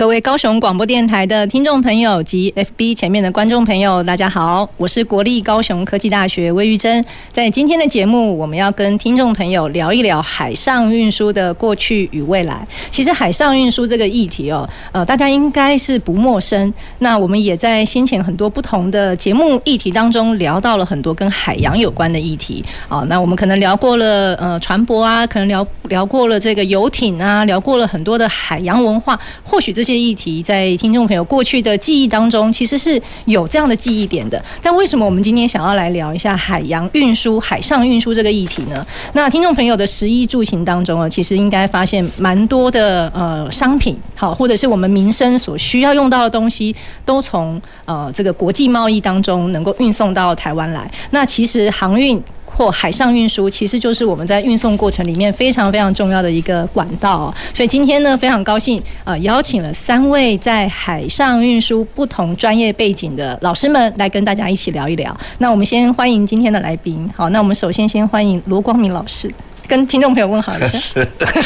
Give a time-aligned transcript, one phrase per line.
[0.00, 7.04] 各位高雄广播电台的听众朋友及 FB 前面的观众朋友，大家好，我是国立高雄科技大学魏玉珍。
[7.30, 12.66] 在今天的节目，我们要跟听众朋友聊一聊海上运输的过去与未来。
[12.90, 16.72] 其实海上运输这个议题哦，呃，大家应该是不陌生。
[17.00, 22.64] 那我们也在先前很多不同的节目议题当中聊到了很多跟海洋有关的议题。
[22.88, 29.89] 啊，那我们可能聊过了呃船舶啊，可能聊聊过了这个游艇啊，聊过了很多的海洋文化，或许这些。
[29.90, 34.40] 这些议题在听众朋友过去的记忆当中，其实是有这样的记忆点的。
[34.62, 38.86] 但为什么我们今天想要来聊一下海洋运输、海上运输这个议题呢？
[39.14, 46.72] 那听众朋友的食衣住行当中啊，其实应该发现蛮多的呃商品，好，或者是我们民生所需要用到的东西，
[47.04, 50.88] 都从呃这个国际贸易当中能够运送到台湾来。
[51.10, 52.22] 那其实航运。
[52.60, 65.16] 或海上运输其实就是我们在运送过程里面非常非常重要的一个管道，所以今天呢非常高兴呃邀请了三位在海上运输不同专业背景的老师们来跟大家一起聊一聊。
[65.38, 69.26] 那我们先欢迎今天的来宾，好，那我们首先先欢迎罗光明老师。
[69.70, 70.78] 跟听众朋友问好一下。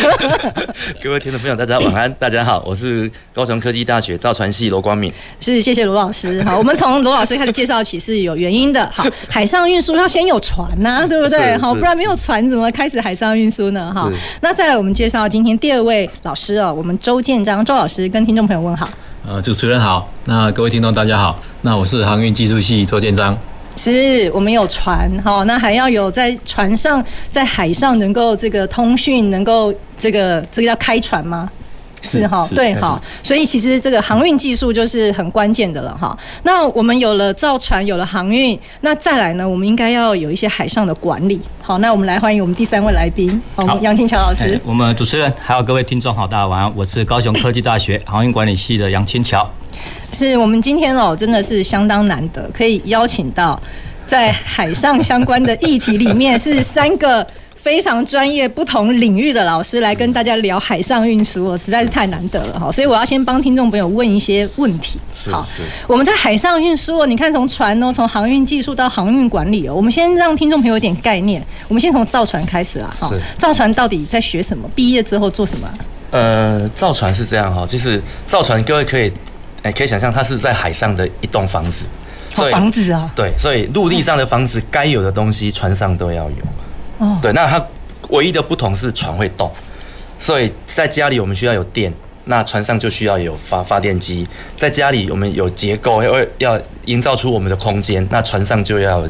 [1.04, 2.10] 各位听众朋友，大家晚安。
[2.14, 5.12] 大家好，我是高雄科技大学造船系罗光敏。
[5.38, 6.42] 是，谢谢罗老师。
[6.42, 8.90] 好，我们从罗老师开始介绍起是有原因的。
[8.90, 11.54] 好， 海上运输要先有船呐、啊，对不对？
[11.58, 13.92] 好，不然没有船怎么开始海上运输呢？
[13.94, 18.88] 哈，那再来我们介绍今天第二位老师哦，我们周建章周老师跟听众朋友问好。
[19.28, 23.36] 呃，主持人好，那各位听众大家好，那我是航运技术系周建章。
[23.76, 31.50] 是我们有船，好，那还要有在船上，在海上能够这个通讯，能够这个这个叫开船吗？
[32.06, 36.14] 是哈，对哈，所以其实这个航运技术就是很关键的了哈。
[36.42, 41.40] 那我们有了造船，有了航运，那再来呢，我们应该要有一些海上的管理。
[41.62, 44.60] 好，那我们来欢迎我们第三位来宾，我们杨清桥老师。
[44.66, 49.50] 我们主持人还有各位听众好，大家晚安，我是高雄科技大学航运管理系的杨清桥。
[50.14, 53.60] 是我们今天哦，真的是相当难得，可以邀请到
[54.06, 57.26] 在海上相关的议题里面是三个
[57.56, 62.70] 非常专业、不同领域的老师来跟大家聊海上运输，我实在是太难得了哈。
[62.70, 65.00] 所以我要先帮听众朋友问一些问题。
[65.30, 65.46] 好，
[65.86, 71.42] 我们在海上运输哦，你看从船哦，从航运技术到航运管理哦，我们先让听众朋友有点概念。
[71.66, 74.68] 我们先从造船开始啊，哈，造船到底在学什么？
[74.74, 75.68] 毕业之后做什么？
[76.10, 79.10] 呃，造船是这样哈，就是造船各位可以。
[79.64, 81.86] 哎，可以想象，它是在海上的一栋房子，
[82.30, 86.36] 所以房子啊，对，所以陆地上的房子该有的东西，船上都要有。
[86.98, 87.60] 哦，对，那它
[88.10, 89.50] 唯一的不同是船会动，
[90.18, 91.92] 所以在家里我们需要有电，
[92.26, 94.28] 那船上就需要有发发电机。
[94.58, 99.02] 在家里我们有结构，要要营造出我们的空间，那船上就要。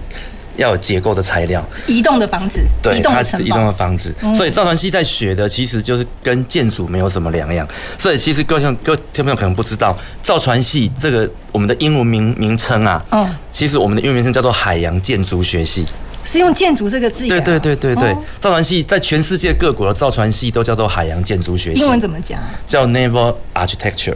[0.57, 7.67] 要有结构的材料，移动的房子，对，它是移动的房子，所以造船系在学的其实就是跟建筑没有什么两样。
[7.99, 15.85] 所以其实各位各位听众朋友可能不知道，造船系这个我们的英文名名称啊，哦，其实我们的英文名称叫做海洋建筑学系，
[16.25, 17.27] 是用建筑这个字。
[17.27, 21.81] 对对对对对，造船系在全世界各国的造船系都叫做海洋建筑学系。
[21.81, 22.41] 英文怎么讲？
[22.67, 24.15] 叫 Naval Architecture。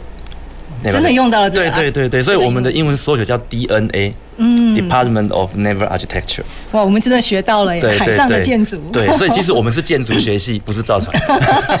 [0.81, 1.69] 真的用到了这个。
[1.71, 4.13] 对对对对，所以我们的英文缩写叫 DNA。
[4.39, 6.43] 嗯，Department of Naval Architecture。
[6.71, 7.97] 哇，我们真的学到了耶！
[7.97, 8.77] 海上的建筑。
[8.91, 11.13] 对，所以其实我们是建筑学系，不是造船。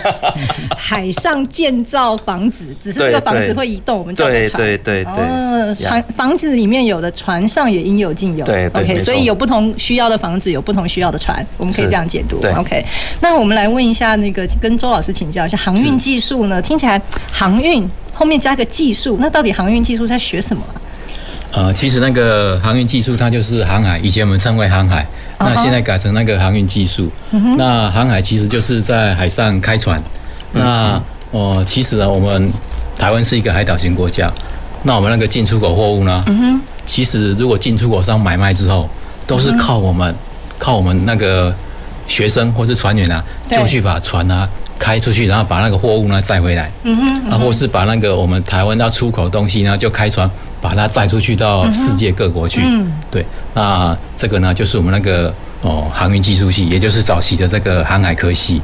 [0.77, 4.33] 海上建造房子，只是这个房子会移动，我们叫船。
[4.33, 5.75] 对对对对。
[5.75, 8.45] 船房子里面有的，船上也应有尽有。
[8.45, 8.99] 对，OK。
[8.99, 12.41] 所以有不同需要的房子，有不同需要的船，我们可以这样解读。
[12.57, 12.83] OK。
[13.21, 16.61] 那我们来问一下，那个跟周老师请教一下，航运技术呢？
[16.61, 20.63] 听起来航运后面加个技术，那到底航运技术在学什么？
[21.51, 25.05] 呃，其实那个航运技术它就是航海，以前我们称为航海，
[25.39, 27.09] 那现在改成那个航运技术。
[27.57, 30.01] 那航海其实就是在海上开船。
[30.51, 31.01] 那
[31.31, 32.51] 呃，其实呢，我们
[32.97, 34.31] 台湾是一个海岛型国家，
[34.83, 36.23] 那我们那个进出口货物呢，
[36.85, 38.87] 其实如果进出口商买卖之后，
[39.25, 40.13] 都是靠我们，
[40.59, 41.53] 靠我们那个
[42.07, 44.47] 学生或是船员啊，就去把船啊
[44.77, 46.71] 开出去，然后把那个货物呢载回来。
[46.83, 50.29] 嗯哼，啊，或是把那个我们台湾要出口的东西呢，就开船。
[50.61, 58.61] 把它载出去到世界各国去，嗯，对，那这个呢，就是我们那个哦航运技术系，也就是早期的这个航海科系。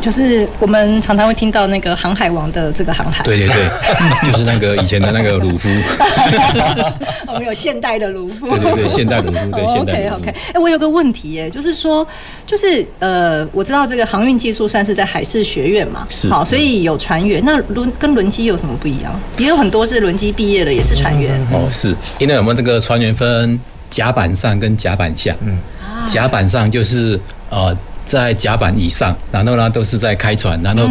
[0.00, 3.68] 就是我们常常会听到那个航海王的这个航海，对对对，
[4.30, 5.68] 就是那个以前的那个鲁夫。
[7.26, 8.48] 我们有现代的鲁夫。
[8.48, 9.92] 对对对，现代鲁夫，对现代。
[9.94, 10.34] OK OK。
[10.54, 12.06] 哎，我有个问题耶，就是说，
[12.46, 17.42] 就是呃，我知道这个航运技术算是在海事学院嘛，是好，所以有船员。
[17.44, 19.20] 那轮跟轮机有什么不一样？
[19.36, 21.38] 也有很多是轮机毕业的，也是船员。
[21.52, 23.58] 哦，是因为我们这个船员分
[23.90, 25.34] 甲板上跟甲板下。
[25.40, 25.58] 嗯，
[26.06, 27.20] 甲板上就是
[27.50, 27.76] 呃。
[28.08, 30.88] 在甲板以上，然后呢都是在开船，然后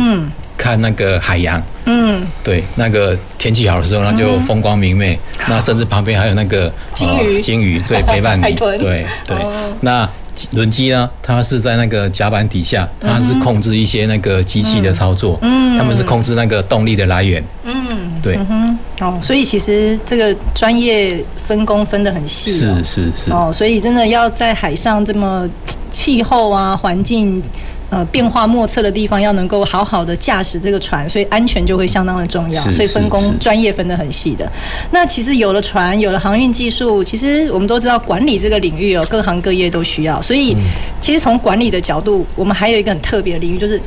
[0.55, 1.61] 看那个海洋。
[1.85, 5.15] 嗯，对，那个天气好的时候，那就风光明媚。
[5.39, 8.53] 嗯、 那甚至旁边还有那个鲸鱼，鲸鱼对 陪伴你。
[8.53, 9.37] 对对。
[9.37, 10.07] 哦、那
[10.51, 11.09] 轮机呢？
[11.23, 15.39] 它是在那个甲板底下，它是控制一些那个机器的操作。
[15.41, 15.75] 嗯。
[15.75, 17.43] 他们是控制那个动力的来源。
[17.63, 18.21] 嗯。
[18.21, 18.37] 对。
[18.47, 22.51] 嗯哦，所以其实这个专业分工分得很细。
[22.51, 23.31] 是是是。
[23.31, 25.49] 哦，所以真的要在海上这么。
[25.91, 27.41] 气候啊，环境
[27.89, 32.61] 呃变化莫测的地方，要能够好好的驾驶这个船，所以安全就会相当的重要。
[32.71, 34.51] 所以分工专业分得很细的。
[34.91, 40.21] 那其实有了船，有了航运技术，其实我们都知道管理这个领域哦，各行各业都需要。
[40.21, 40.55] 所以
[40.99, 43.81] 其实从管理的角度，我们还有一个很特别的领域，就是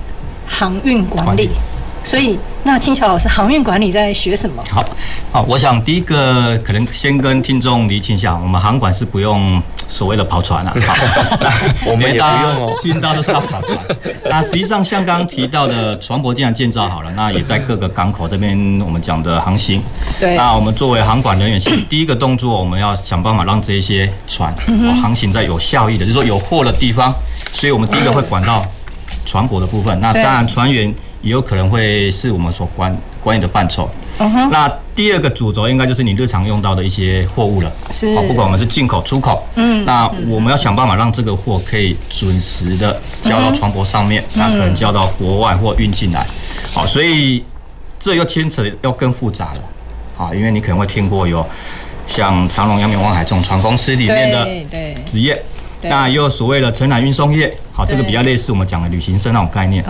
[0.46, 1.48] 航运管理。
[2.02, 4.62] 所以，那青桥老师，航运管理在学什么？
[4.70, 4.84] 好，
[5.32, 10.74] 好，我想第一个可能先跟听众厘清一下，我们航管是不用所谓的跑船啊。
[10.86, 10.94] 好，
[11.86, 13.78] 我们也不用哦，听到都是要跑船。
[14.28, 19.82] 那实际上像刚刚提到的船舶既然建造好了，那也在各个港口这边我们讲的航行。
[20.18, 20.36] 对。
[20.36, 24.54] 那我们作为航管人员，第一个动作我们要想办法让这些船
[25.02, 27.14] 航行在有效益的，就是说有货的地方。
[27.52, 28.64] 所以我们第一个会管到
[29.26, 30.00] 船舶的部分。
[30.00, 30.92] 那当然船员。
[31.22, 33.88] 也有可能会是我们所关关于的范畴。
[34.18, 34.48] Uh.
[34.50, 37.72] 那第二个主轴应该就是你日常用到的一些货物了。
[37.90, 38.14] 是。
[38.26, 39.42] 不管我们是进口、出口。
[39.54, 39.84] 嗯。
[39.84, 46.26] 那我们要想办法让这个货可以准时的交到船舶上面，那可能交到国外或运进来。
[46.70, 47.42] 好，所以
[47.98, 49.60] 这又牵扯要更复杂了。
[50.18, 51.44] 啊，因为你可能会听过有
[52.06, 54.46] 像长隆、阳明、望海这种船公司里面的
[55.06, 55.42] 职业。
[55.82, 59.84] 那也有所谓的承揽运送业，好，这个比较类似我们讲的旅行社那种概念。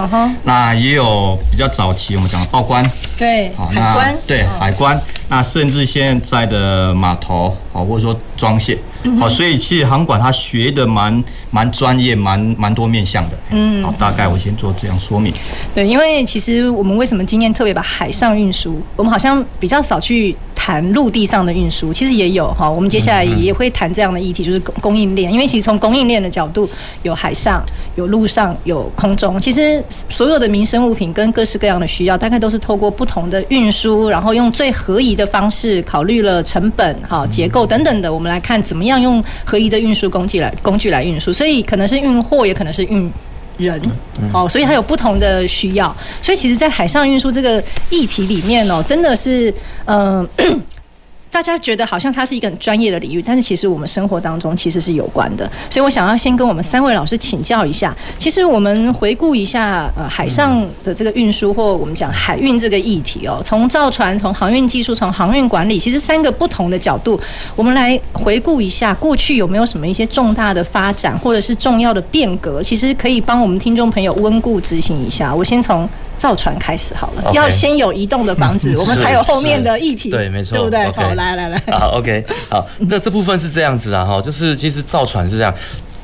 [0.45, 2.89] 那也有比较早期我们讲的报关，
[3.19, 5.01] 对，好，海关，对，海关。
[5.29, 8.77] 那甚至现在的码头，好，或者说装卸，
[9.19, 13.37] 好，所以其实航管它学的蛮蛮专业，蛮蛮多面向的。
[13.51, 15.33] 嗯，好，大概我先做这样说明。
[15.75, 20.37] 对，因为其实我们为什么今天特别把海上运输，我们好像比较少去。
[20.63, 22.71] 谈陆地上的运输，其实也有哈。
[22.71, 25.33] 我们接下来也会谈这样的议题，就是供应链。
[25.33, 26.69] 因为其实从供应链的角度，
[27.03, 27.65] 有海上、
[27.97, 29.41] 有陆上、有空中。
[29.41, 41.33] 其实所有的民生物品跟各式各样的需要，大概都是透过不同的运输，然后用最合宜的方式，考虑了成本、哈结构等等的，我们来看怎么样用合宜的运输工具来工具来运输。
[41.41, 43.11] 所以可能是运货，也可能是运。
[43.57, 43.79] 人，
[44.33, 49.53] 哦，所以它有不同的需要，所以其实，在海上运输这个议题里面哦，真的是，
[49.85, 50.45] 嗯、呃。
[51.31, 55.49] 大家觉得好像它是一个很专业的领域，但是其实我们生活当中其实是有关的。
[55.71, 57.97] 所以我想要先跟我们三位老师请教一下。
[58.19, 67.19] 其实我们回顾一下，呃，海上的这个运输或我们讲海运这个议题哦，从造船、从航运技术、从航运管理，其实三个不同的角度，
[67.55, 75.35] 我们来回顾一下过去有没有什么一些重大的发展，或者是重要的变革，其实可以帮我们听众朋友温故知新一下。
[75.35, 75.89] 我先从。
[76.21, 80.85] 造船开始好了，要先有移动的房子，我们才有后面的议题，对，没错，对不对？
[80.93, 85.55] 好，来来来，好，OK，好，那这部分是这样子啊，哈，就是其实造船是这样，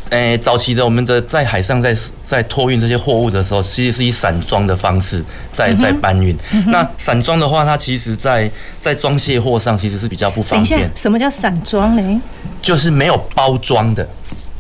[0.09, 6.35] 诶，早期的我们的在海上在在托运这些货物的时候，其实是以散装的方式在在搬运。
[6.69, 8.51] 那散装的话，它其实在
[8.81, 10.91] 在装卸货上其实是比较不方便。
[10.97, 12.23] 什么叫散装呢？
[12.63, 14.09] 就是没有包装的。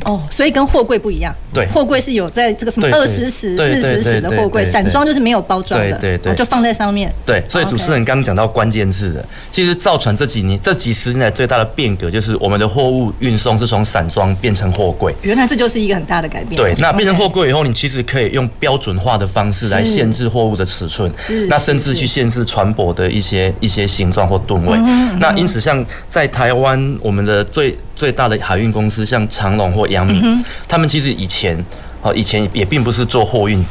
[0.06, 1.34] 哦，所以跟货柜不一样。
[1.52, 7.12] 对，货柜是有在这个什么二十尺、四十尺的货柜，散装就是没有包装的，对对，就放在上面。
[7.24, 15.14] 对，所以主持人刚刚讲到关键字的，其实造船这几年、这几十年来最大的变革，就是我们的货物运送是从散装变成货柜。
[15.22, 16.56] 原来这就是一个很大的改变。
[16.60, 24.76] 对，那变成货柜以后，你其实可以用标准化的方式来限制货物的尺寸，是，那甚至去限制船舶的一些一些形状或吨位。
[25.18, 31.58] 那因此，像在台湾，我们的最最大的海运公司，像长龙或阳明，嗯、他们其实以前，
[32.02, 33.64] 哦，以前也并不是做货运，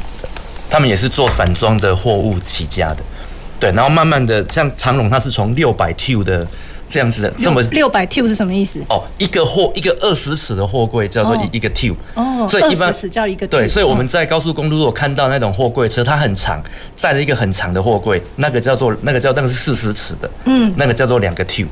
[0.68, 2.96] 他们也是做散装的货物起家的，
[3.60, 6.44] 对，然后慢慢的，像长龙，它是从六百 T 的
[6.88, 8.80] 这样子的，这么六百 T 是什么意思？
[8.88, 16.60] 哦，一个货一个二十尺的货柜叫做一个 T，哦，所以一般二十尺叫一个对，所以我们在高速公路如果看到那种货柜车，它很长，
[16.96, 21.64] 载了一个很长的货柜，那个叫做那个叫那个是四十尺的，嗯，那个叫做两个 T。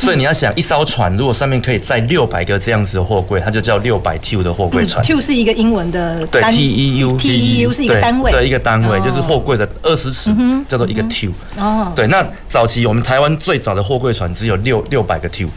[0.00, 5.04] 所以你要想，一艘船如果上面可以载六百个这样子的货柜，它就叫六百 TEU 的货柜船。
[5.04, 10.34] TEU 是一个英文的对，T E U，T E U 是一个单位，对，一个单位就是货柜的二十尺，
[10.66, 11.30] 叫做一个 TEU。
[11.58, 15.48] 哦，对，那早期我们台湾最早的货柜船只有六六百个 TEU，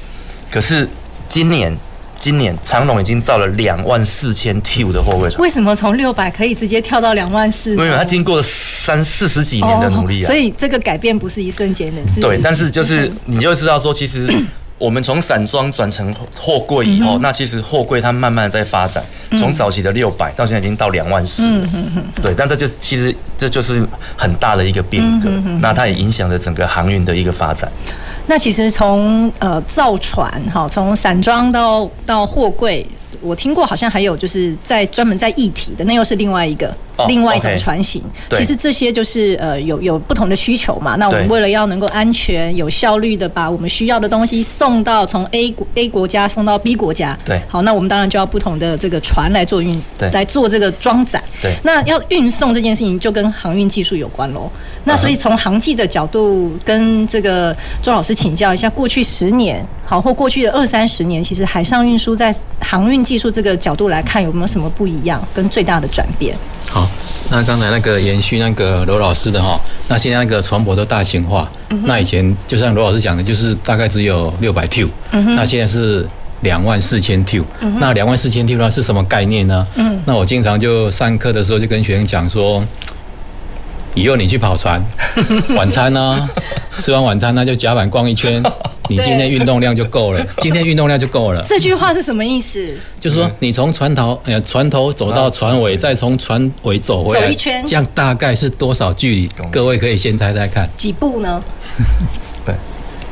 [0.52, 0.88] 可是
[1.30, 1.76] 今年。
[2.24, 7.76] 今年长隆已经造了两万四千 TEU 的货柜船，为什么从六百可以直接跳到两万四？
[7.76, 10.26] 没有，它经过了三四十几年的努力啊。
[10.26, 12.02] 所以这个改变不是一瞬间的。
[12.22, 14.34] 对，但是就是你就知道说，其实
[14.84, 19.02] 我们从散装转成货柜以后，那其实货柜它慢慢在发展，
[19.40, 21.62] 从早期的六百到现在已经到两万四。
[22.22, 23.88] 对，但这就其实这就是
[24.18, 25.30] 很大的一个变革，
[25.62, 27.72] 那它也影响了整个航运的一个发展。
[28.28, 32.86] 那其实从呃造船哈，从散装到到货柜，
[33.22, 36.76] 我听过好像还有就是在专门在一体的，那又是另外一个。
[37.08, 40.96] 另外一种船型，其实这些就是呃有有不同的需求嘛。
[40.98, 49.82] 那我们为了要能够安全、有效率的把我们需要的东西送到从 A 国 A 国家送到 B 国家，对，好，那我们当然就要不同的这个船来做运，
[50.12, 51.22] 来做这个装载。
[51.42, 54.50] 对，那要运送这件事情就跟航运技术有关喽。
[54.86, 66.36] 那所以从航技的角度跟这个周老师请教一下，过去十年好或过去的二三十年，其实海上运输在航运技术这个角度来看，有没有什么不一样跟最大的转变？
[66.74, 66.90] 好，
[67.30, 76.08] 那刚才那个延续那个罗老师的哈，那现在那个船舶都大型化，嗯、那以前就像罗老师讲的，就是大概只有六百 TEU，那现在是
[76.42, 77.44] 两万四千 TEU，
[77.78, 79.68] 那两万四千 TEU 呢是什么概念呢？
[79.76, 82.64] 嗯，那我经常就上课的时候就跟学生讲说。
[83.96, 84.84] 以后你去跑船，
[85.56, 86.28] 晚餐呢，
[86.82, 88.42] 吃完晚餐那就甲板逛一圈，
[88.90, 90.26] 你今天运动量就够了。
[90.40, 91.44] 今天运动量就够了。
[91.48, 92.76] 这句话是什么意思？
[93.00, 99.30] 就是说你从船头呃船头走到船尾，再从船尾走回来，走一圈，这样大概是多少距离？
[99.52, 100.70] 各位可以先猜猜看。
[100.76, 101.42] 几步呢？
[102.46, 102.54] 对，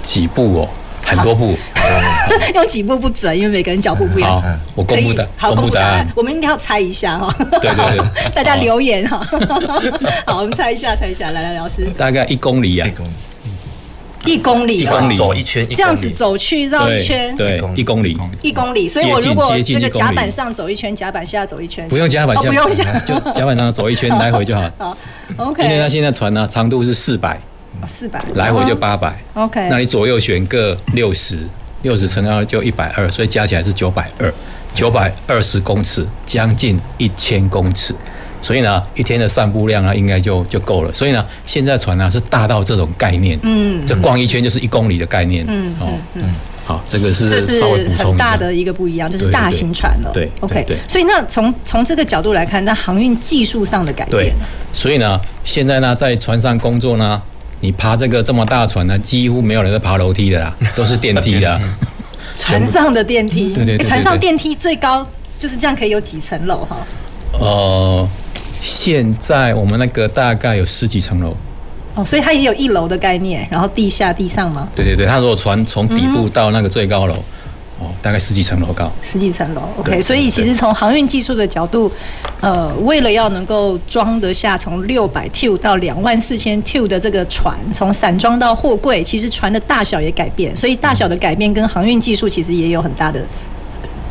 [0.03, 0.69] 几步哦。
[1.03, 1.57] 很多步，
[2.55, 4.59] 用几步不准，因为每个人脚步不一样。
[4.75, 7.35] 我公布的，公布答案，我们应该要猜一下哈。
[7.59, 9.17] 对对对，大家留言哈。
[10.25, 11.85] 好，我们猜一下，猜一下，来来，老师。
[11.97, 13.11] 大概一公里呀，一公里，
[14.25, 15.15] 一公里一公里。
[15.15, 18.87] 走一圈，这样子走去绕一圈，对，一公里，一公里。
[18.87, 22.71] 所以我如果这个甲板上走一圈，甲板下走一圈，不用甲板下，不用。
[22.71, 24.71] 下， 就甲板上走一圈来回就好。
[24.77, 24.97] 好，
[25.37, 25.63] OK。
[25.63, 27.39] 因为它现在船呢长度是四百。
[27.87, 28.23] 四百。
[28.35, 29.67] 来回就八百，OK。
[29.69, 31.39] 那你左右选个六十，
[31.81, 34.31] 六十乘二就一百二，所以加起来是九百二，
[34.73, 37.95] 九百二十公尺，将近一千公尺。
[38.41, 40.91] 所以呢，一天的散步量啊，应该就就够了。
[40.93, 46.23] 所以呢，现在船呢是大到这种概念，嗯，这逛一圈就是一公里的概念，嗯嗯嗯。
[46.63, 47.63] 好，这个是这是
[47.97, 50.11] 很大的一个不一样，就是大型船了。
[50.13, 50.65] 对，OK。
[50.87, 54.33] 所以那从从这个角度来看，在航运技术上的改变。
[54.73, 57.21] 所以呢，现在呢，在船上工作呢。
[57.63, 61.61] 你爬这个这么大的船呢，几乎没有人在爬楼梯的啦， 都是电梯的。
[62.35, 65.05] 船上的电梯，对对对，船上电梯最高
[65.37, 66.77] 就是这样，可以有几层楼哈？
[67.33, 68.09] 呃，
[68.61, 71.35] 现在我们那个大概有十几层楼。
[71.95, 74.69] 哦，所以它也有一楼的概念，然后地下、地上吗？
[74.73, 77.15] 对对对，它如果船从底部到那个最高楼。
[77.83, 79.63] 哦，大概十几层楼高，十几层楼。
[79.79, 81.91] OK，所以其实从航运技术的角度，
[82.39, 93.25] 呃，为了要能够装得下从六百 TEU 到两万四千 TEU 的这个船，从散装到货柜，其实船的大小也改变，所以大小的改变跟航运技术其实也有很大的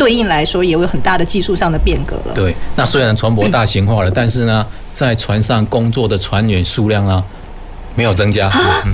[0.00, 2.32] 对应来说，也有很大的技术上的变革了。
[2.34, 7.22] 对，那虽然船舶大型化了，但是呢，在船上工作的船员数量呢？
[7.96, 8.48] 没有增加，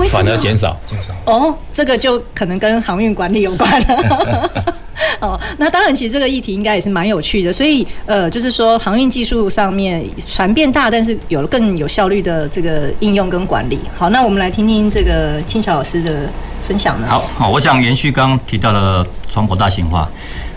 [0.09, 0.77] 反而减少。
[0.87, 4.75] 减少哦，这个就可能跟航运管理有关了。
[5.21, 7.53] 哦，那当然，其实这个议题应该也是蛮有趣的。
[7.53, 13.79] 所以，呃，就是说航运技术上面船变大，但是有了更有效率的这个应用跟管理。
[13.97, 16.29] 好，那我们来听听这个青桥老师的
[16.67, 17.07] 分享呢。
[17.07, 20.11] 好好，我想延续刚刚提到的船舶大型化，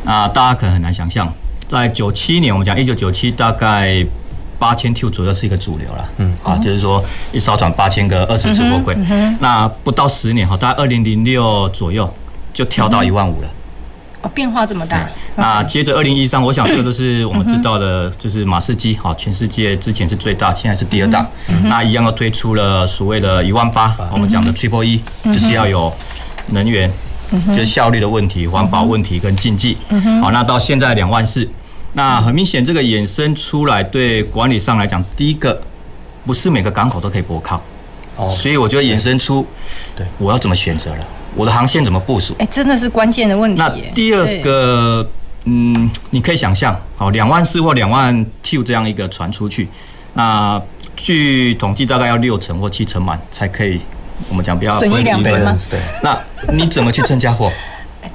[0.04, 1.32] 那大家可能很难想象，
[1.68, 4.06] 在九七年，我们讲一九九七大概。
[4.60, 7.02] 八千 TEU 左右是一个主流了，嗯，啊，就是说
[7.32, 8.94] 一艘船八千个二十尺货柜，
[9.40, 12.14] 那不到十年哈，大概二零零六左右
[12.54, 13.48] 就跳到一万五了，
[14.22, 15.10] 哦，变化这么大。
[15.38, 21.26] 那接着二零一三，我想这个都是 我们知道的，就是马士基，好，全世界之前是最大，现在是第二大，
[21.64, 25.90] 那一样又推出了所谓的一万八，我们讲的 Triple E，就是要有
[26.48, 26.92] 能源，
[27.48, 29.78] 就是效率的问题、环保问题跟经济，
[30.22, 31.48] 好，那到现在两万四。
[31.94, 35.60] 那很明显，这个衍生出来对管理上来讲，第一个
[36.24, 37.60] 不是每个港口都可以泊靠，
[38.16, 39.44] 哦，所以我觉得衍生出，
[39.96, 41.08] 对，我要怎么选择了？
[41.36, 42.36] 我的航线怎么部署？
[42.38, 43.60] 哎，真的是关键的问题。
[43.60, 45.10] 那第二个，
[45.46, 49.68] 嗯，你可以想象，好，两万四或两万 TEU 这样一个船出去，
[50.14, 50.62] 那
[50.96, 53.80] 据统计大概要六成或七成满才可以
[54.28, 55.58] 我们讲比较损益两分吗？
[55.70, 56.18] 对，那
[56.54, 57.52] 你怎么去增加货？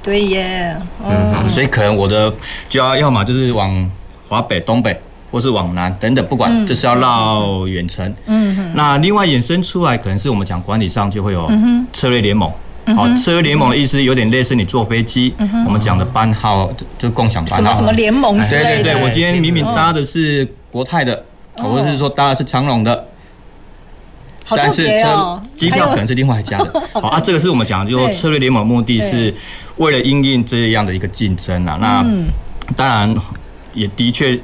[0.02, 2.32] 对耶，嗯，所以可能我的
[2.68, 3.90] 就要要么就是往
[4.28, 4.98] 华北、东北，
[5.30, 8.14] 或是往南等等，不管，这是要绕远程。
[8.26, 8.72] 嗯哼。
[8.74, 11.50] 那另外衍生出来，可能是我们讲管理上就会有
[11.92, 12.50] 策略联盟。
[12.94, 15.34] 好，策略联盟的意思有点类似你坐飞机，
[15.66, 17.56] 我们讲的班号就共享班号。
[17.62, 18.82] 什么什么联盟之类的？
[18.82, 21.24] 对对对，我今天明明搭的是国泰的，
[21.56, 23.06] 或者是说搭的是长龙的。
[24.50, 26.82] 但是车机票可能是另外一家的。
[26.92, 29.34] 好啊，这个是我们讲的，就是策略联盟目的是
[29.76, 31.78] 为了应应这样的一个竞争啊。
[31.80, 32.04] 那
[32.76, 33.14] 当然
[33.72, 34.38] 也的确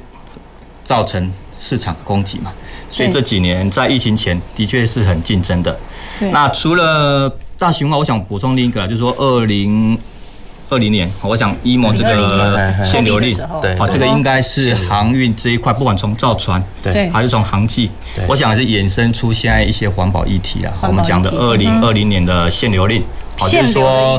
[0.83, 2.51] 造成市场供给嘛。
[2.89, 5.79] 所以这几年在疫情前的确是很竞争的。
[6.31, 9.97] 那除了大型化，我想补充另一个，就是说二零。
[10.71, 17.91] 二零年，我想 emo 这个限流令，对，好，这个应该是航运这一块，不管从造船，对，还是从航技，
[18.25, 20.71] 我想还是衍生出现在一些环保议题啊。
[20.83, 23.03] 我们讲的二零二零年的限流令，
[23.37, 24.17] 好，就是说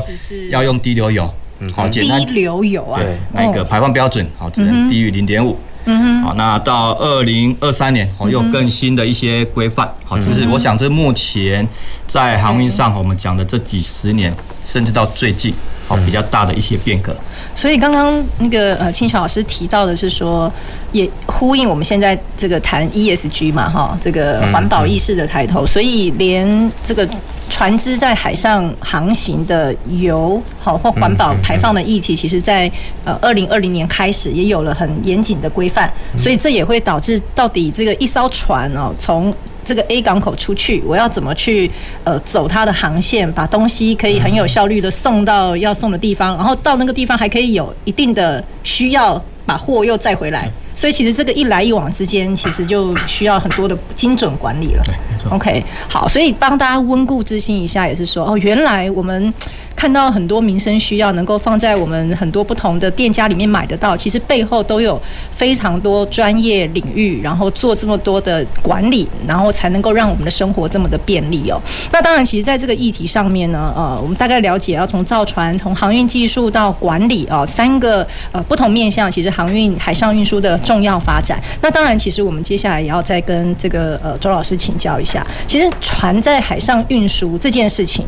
[0.51, 1.27] 要用低流油，
[1.75, 5.57] 好，简单，低流油啊，对，那个排放标准，好，只能低于零点五。
[5.85, 11.67] 嗯哼，好，那到二零二三年，哦，又更新的一些规范，好，其实我想这目前
[12.07, 14.33] 在航运上，我们讲的这几十年，
[14.65, 15.53] 甚至到最近，
[15.87, 17.15] 好，比较大的一些变革。
[17.55, 20.51] 所以刚刚那个呃，清桥老师提到的是说，
[20.91, 27.07] 也呼应我们现在这个谈 ESG 嘛，哈，这个环保意识的抬头，所以连这个。
[27.53, 32.69] 船只在海上航行的油好或环保排放的议题，其实在
[33.05, 39.31] 呃二零二零年开始也有了很严谨的规范，所以这也会导致到底这个一艘船哦，从
[39.63, 41.69] 这个 A 港口出去，我要怎么去
[42.03, 50.49] 呃走它的航线，把东西可以很有效率的送到要送的地方，然后到那个地方还可以有一定的需要把货又载回来。
[50.75, 54.83] 所以其实这个一来一往之间，其实就需要很多的精准管理了。
[54.83, 54.93] 对
[55.31, 59.33] ，OK，好，所以帮大家温故知新一下，也是说哦，原来我们。
[59.75, 65.01] 看到很多民生需要能够放在我们很多不同的店家里面买得到，其实背后都有
[65.31, 71.61] 非常多专业领域，然后做这么多的管理，然后才能够让我们的生活这么的便利哦。
[71.91, 81.41] 那当然，其实在这个议题上面呢，呃，我们大概了解要从造船、从航运技术到管理哦，三个呃不同面向，其实航运海上运输的重要发展。
[81.61, 88.05] 那当然，其实我们接下来也要再跟这个呃周老师请教一下，其实船在海上运输这件事情。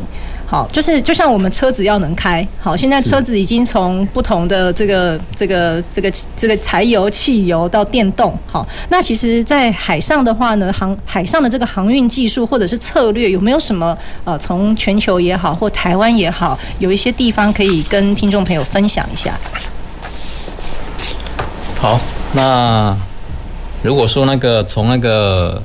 [0.48, 19.36] 好，就是就像我们车子要能开，好，现在车子已经从不同的这个这个这个这个柴油、汽油到电动，好，那其实，在海上的话呢，航海上的这个航运技术或者是策略，有没有什么呃，从全球也好，或台湾也好，有一些地方可以跟听众朋友分享一下？
[21.80, 21.98] 好，
[22.34, 22.96] 那
[23.82, 25.60] 如果说那个从那个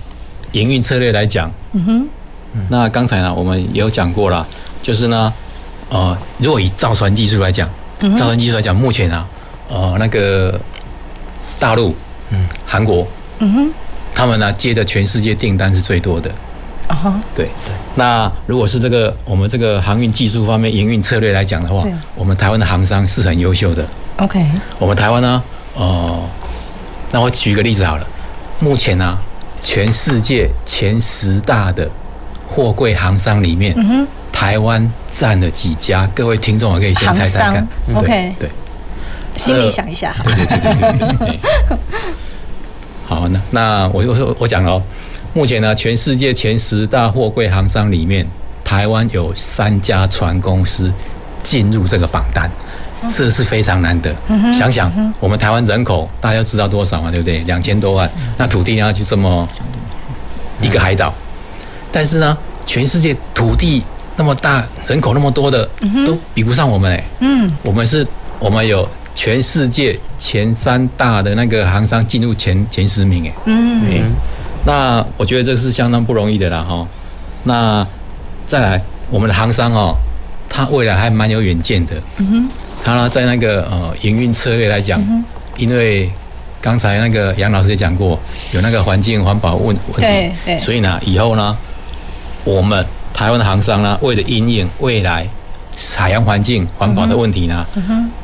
[0.54, 2.10] 营运策略来讲，嗯哼，
[2.70, 4.48] 那刚才呢，我们也有讲过了。
[4.82, 5.34] 就是呢，
[5.90, 7.70] 呃，如果以造船技术来讲，
[8.18, 9.26] 造船技术来讲，目前啊，
[9.70, 10.60] 呃，那个
[11.60, 11.96] 大陆、
[12.32, 13.06] 嗯，韩国，
[13.40, 13.74] 嗯哼，
[14.14, 16.32] 他们呢接的全世界订单是最多的，
[16.88, 17.46] 啊哈，对。
[17.46, 17.74] 对。
[17.96, 23.86] 那如果是这个我们这个航运技术方面营运策略来讲的话，我们台湾的航商是很优秀的。
[24.18, 24.44] OK，
[24.80, 25.44] 我们台湾呢，
[25.76, 26.20] 呃，
[27.12, 28.08] 那我举个例子好了，
[28.60, 29.18] 目前呢，
[29.62, 31.88] 全世界前十大的
[32.48, 34.08] 货柜航商里面，嗯哼。
[34.42, 36.10] 台湾占了几家？
[36.16, 37.68] 各位听众，我可以先猜猜看。
[37.94, 38.50] OK，对，
[39.38, 40.16] 心里想一下。
[40.24, 41.40] 对对对对对。
[43.06, 44.82] 好，那那我就说，我讲了哦。
[45.36, 48.26] 目前呢，全世界前十大货柜航商里面，
[48.64, 50.92] 台湾有三家船公司
[51.44, 52.50] 进入这个榜单，
[53.16, 54.12] 这是非常难得。
[54.52, 57.12] 想想我们台湾人口，大家知道多少嘛？
[57.12, 57.42] 对不对？
[57.42, 59.48] 两千多万，那土地呢就这么
[60.64, 61.14] 一个海岛，
[61.92, 63.84] 但是呢，全世界土地。
[64.22, 65.68] 那么大人口那么多的，
[66.06, 67.04] 都比不上我们哎。
[67.22, 68.06] 嗯，我们是，
[68.38, 73.34] 我们有全世界前三大的那个航商进入前前十名哎。
[73.46, 74.12] 嗯，
[74.64, 76.88] 那我觉得这是相当不容易的啦哈。
[77.46, 77.84] 那
[78.46, 78.80] 再来，
[79.10, 79.96] 我们的航商哦，
[80.48, 81.96] 他未来还蛮有远见的。
[82.18, 82.50] 嗯哼，
[82.84, 85.02] 他呢在那个呃营运策略来讲，
[85.58, 86.08] 因为
[86.62, 88.20] 刚才那个杨老师也讲过，
[88.54, 91.58] 有那个环境环保问问题，对对，所以呢以后呢
[92.44, 92.86] 我们。
[93.22, 95.28] 台湾的航商呢，为了因应未来
[95.94, 97.64] 海洋环境环保的问题呢，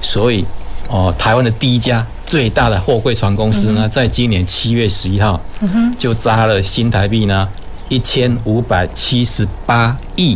[0.01, 0.43] 所以
[0.89, 5.39] 哦，台湾的第一家最大的货柜船公司呢，在今年七月十一号，
[5.99, 7.47] 就砸了新台币呢
[7.89, 10.35] 一千五百七十八亿，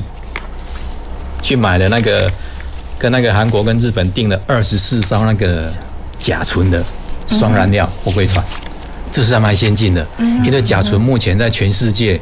[1.42, 2.32] 去买了那个
[3.00, 5.74] 跟那个韩国跟日本订了二十四艘那个
[6.20, 6.84] 甲醇的
[7.28, 8.46] 双燃料货柜船，
[9.12, 10.06] 这是还蛮先进的，
[10.46, 12.22] 因为甲醇目前在全世界。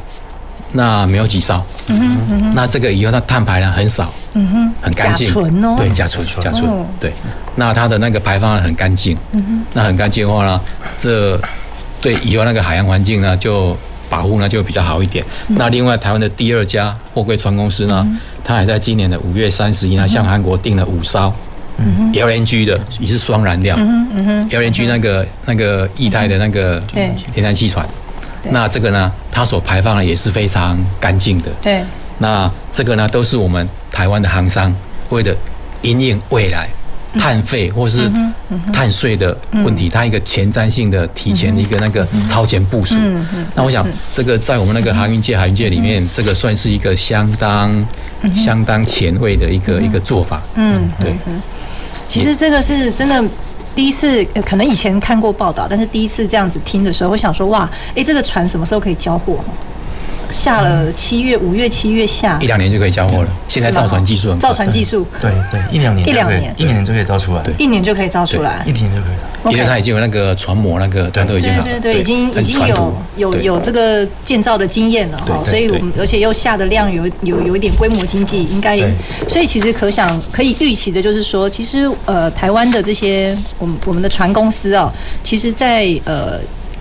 [0.73, 7.11] 那没有几艘，嗯哼，嗯哼，那这个以后它碳排量很少，嗯哼，很干净，甲醇哦，对，甲醇，甲醇，对，
[7.55, 10.61] 那它的那个排放很干净，嗯哼，那很干净的话呢，
[10.97, 11.39] 这
[12.01, 13.75] 对以后那个海洋环境呢就
[14.09, 15.25] 保护呢就比较好一点。
[15.47, 21.33] 嗯、那另外台湾的第二家货柜船公司呢，嗯、它还在今年的五月三十一呢向韩国订了五艘
[22.13, 23.75] ，，LNG 的也是双燃料
[24.49, 27.87] ，，LNG 那个那个液态的那个天然气船。
[28.51, 31.51] 那这个呢，它所排放的也是非常干净的。
[31.61, 31.83] 对。
[32.19, 34.75] 那这个呢，都是我们台湾的航商
[35.09, 35.33] 为了
[35.81, 36.67] 因应未来
[37.17, 38.11] 碳费或是
[38.73, 42.95] 碳税的问题，它一个前瞻性的、提前的一个那个超前部署。
[43.55, 47.85] 那我想，这个在我们那个航运界、海运界里面，这个算是一个相当
[48.35, 50.41] 相当前卫的一个一个做法。
[50.55, 51.13] 嗯，对。
[52.07, 53.23] 其实这个是真的。
[53.79, 57.61] 第一次可能以前看过报道，但是第一次这样子听的时候，我想说哇，
[57.91, 59.39] 哎、欸，这个船什么时候可以交货？
[60.29, 62.37] 下了七月、五月、七月下。
[62.41, 63.29] 一两年就可以交货了。
[63.47, 69.28] 现在造船技术，造船技术，对对，一两年，一两年，一年就可以造出来，一年就可以造出来，一年就可以了。
[69.45, 78.91] 因为它已经有那个船模，那个都已经好，对对对，已经已经有有有这个建造的经验了哈，所以我们而且又下的量有有有一点规模经济，应该也，
[79.27, 84.91] 所以其实可想可以预期的就是说，其实呃台湾的这些我们我们的船公司啊，
[85.23, 86.39] 其实在呃。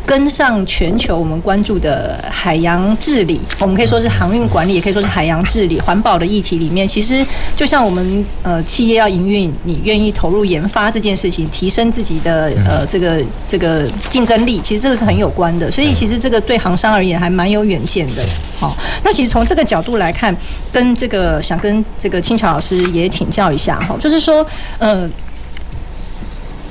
[0.08, 7.22] 跟上全球我们关注的海洋治理，我们可以说是航运管理，也可以说是海洋治理、环保的议题里面，其实
[7.54, 15.70] 就像我们呃企业要营运，你愿意投入研发这件事情，提升自己的呃这个这个竞争力，其实这个是很有关的。
[15.70, 18.24] 所以其实这个对航商而言还蛮有远见的。
[18.58, 20.34] 好，那其实从这个角度来看，
[20.72, 24.46] 跟这个想跟这个青桥老师也请教一下哈，就是说
[24.78, 25.06] 呃。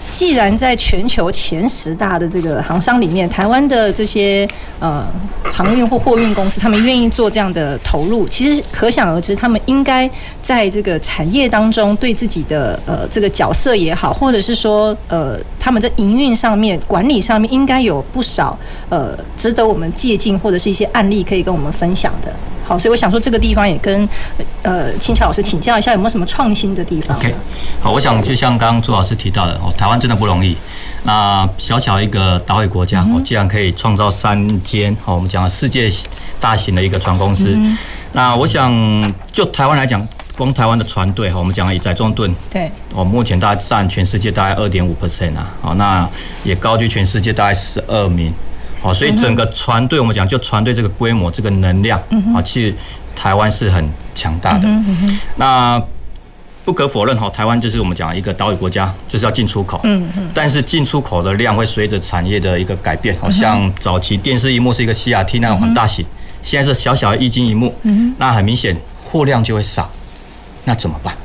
[0.10, 4.48] 既然在全球前十大的这个航商里面，台湾的这些
[4.80, 5.06] 呃
[5.52, 10.10] 航运或货运公司，他们愿意做这样的投入，其实可想而知，他们应该
[10.42, 18.58] 在这个产业当中对自己的呃这个角色也好，或者是说呃他们在营运上面、管理上面，应该有不少
[18.90, 22.34] 呃值得我们借鉴或者是一些案例可以跟我们分享的。
[22.68, 24.08] 好，所以我想说，这个地方也跟
[24.62, 27.34] 呃清桥老师请教一下，有没有什么创新的地方？OK，
[27.82, 30.56] 好，我想就像刚刚朱老师提到的，哦，台湾真的不容易。
[31.04, 35.90] 那小小一个岛屿国家，哦，竟然可以创造三间，哦，我们讲世界
[36.42, 37.58] 大型的一个船公司。
[38.12, 38.70] 那我想
[39.32, 46.06] 就台湾来讲，光台湾的船队，哈，我们讲以载重吨，对，哦，目前大概占全世界大概二点五 percent 啊，好，那
[46.44, 48.34] 也高居全世界大概十二名。
[48.82, 52.00] 好，所以整个船队，我们讲就船队这个规模、这个能量，
[52.34, 52.76] 啊，其实
[53.16, 54.68] 台湾是很强大的。
[55.36, 55.82] 那
[56.64, 59.80] 不可否认，哈，台湾就是我们讲一个岛屿国家，就是要进出口。
[59.84, 60.30] 嗯嗯。
[60.34, 66.06] 但是进出口的量会随着产业的一个改变，好像早期电视荧幕是一个 CRT 那种很大型，
[66.44, 67.74] 现在是小小的液晶荧幕，
[68.18, 69.90] 那很明显货量就会少，
[70.66, 71.16] 那怎么办？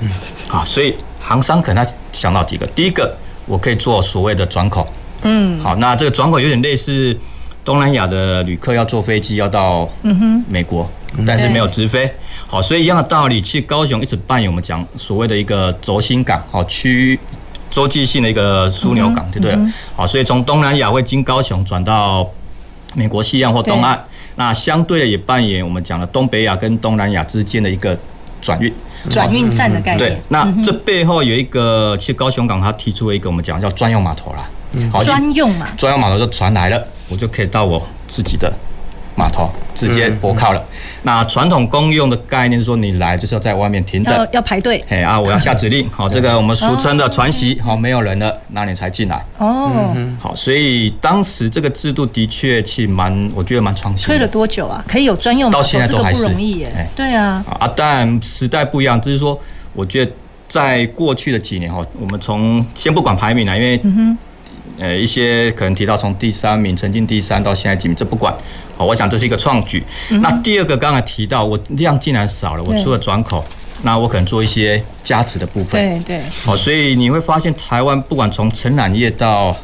[0.00, 0.08] 嗯，
[0.48, 4.86] 好，所以航商可能他想到几个，第一个，我可以做所谓的转口。
[5.26, 7.16] 嗯，好，那这个转口有点类似
[7.64, 10.88] 东南亚的旅客要坐飞机要到嗯哼美国，
[11.26, 12.10] 但是没有直飞。
[12.46, 17.18] 好，所以一样的道理，其实高雄一直扮演我们讲所谓的一个轴心港，好，区
[17.70, 19.58] 洲际性的一个枢纽港，对不对？
[19.96, 22.30] 好，所以从东南亚会经高雄转到
[22.94, 23.98] 美国西岸或东岸，
[24.36, 27.98] 那相对的也扮演我们讲的东北亚跟东南亚之间的一个
[28.40, 28.72] 转运
[29.10, 29.98] 转运站的概念。
[29.98, 34.48] 对，那这背后有一个，其实高雄港它提出了一个我们讲叫专用码头啦。
[34.92, 38.52] 好，专用嘛，专用码头就船来了，我就可以到我自己的
[39.14, 40.62] 码头直接泊靠了。
[41.02, 44.84] 那传统公用的概念是说，你来就是要在外面停等，要要排队。
[44.88, 49.24] 哎啊，我要下指令， 好，这个我们俗称的船席，好，没有人了，那你才进来。
[49.38, 54.06] 哦，好，所以当时这个制度的确其实蛮，我觉得蛮创新。
[54.06, 54.84] 推了多久啊？
[54.88, 56.22] 可以有专用码头，到现在都还是。
[56.22, 56.88] 不容易耶。
[56.96, 59.38] 对啊，啊，但时代不一样，就是说，
[59.72, 60.12] 我觉得
[60.48, 63.80] 在过去的几年哈，我们从先不管排名了，因为
[64.78, 68.34] 呃，一些可能提到从第三名，曾经第三到现在几名，这不管，
[68.76, 69.82] 好，我想这是一个创举。
[70.10, 73.44] 嗯、那第二个刚才提到，我量竟然少了，我除了转口，
[73.82, 76.00] 那我可能做一些加值的部分。
[76.04, 76.22] 对对。
[76.44, 79.56] 好，所以你会发现台湾不管从承揽业到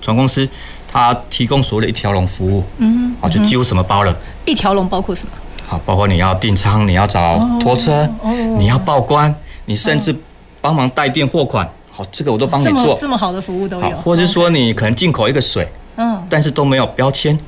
[0.00, 0.48] 船公司，
[0.90, 4.16] 它提供所有的一条龙服务，嗯哼，好，就几乎什么包了。
[4.44, 5.32] 一条龙包括什么？
[5.66, 9.34] 好，包括你要订舱，你要找拖车，哦、你要报关，
[9.66, 10.14] 你甚至
[10.60, 11.66] 帮忙代垫货款。
[11.94, 13.82] 好，这个我都帮你做，这，这么好的服务都有。
[13.82, 17.38] 好，或者是说你可能进口一个水，嗯，但是都没有标签，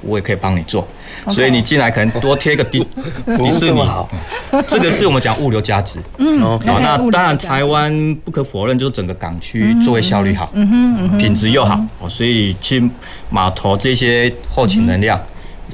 [0.00, 0.88] 我也可以帮你做。
[1.30, 2.80] 所以你进来可能多贴个迪
[3.36, 4.08] 迪士尼，好，
[4.66, 5.98] 这个是我们讲物流价值。
[6.16, 12.90] 嗯，好，那当然台湾不可否认，就是整个港区作业效率好，嗯哼，品质又好，所以去
[13.28, 15.20] 码头这些后勤能量。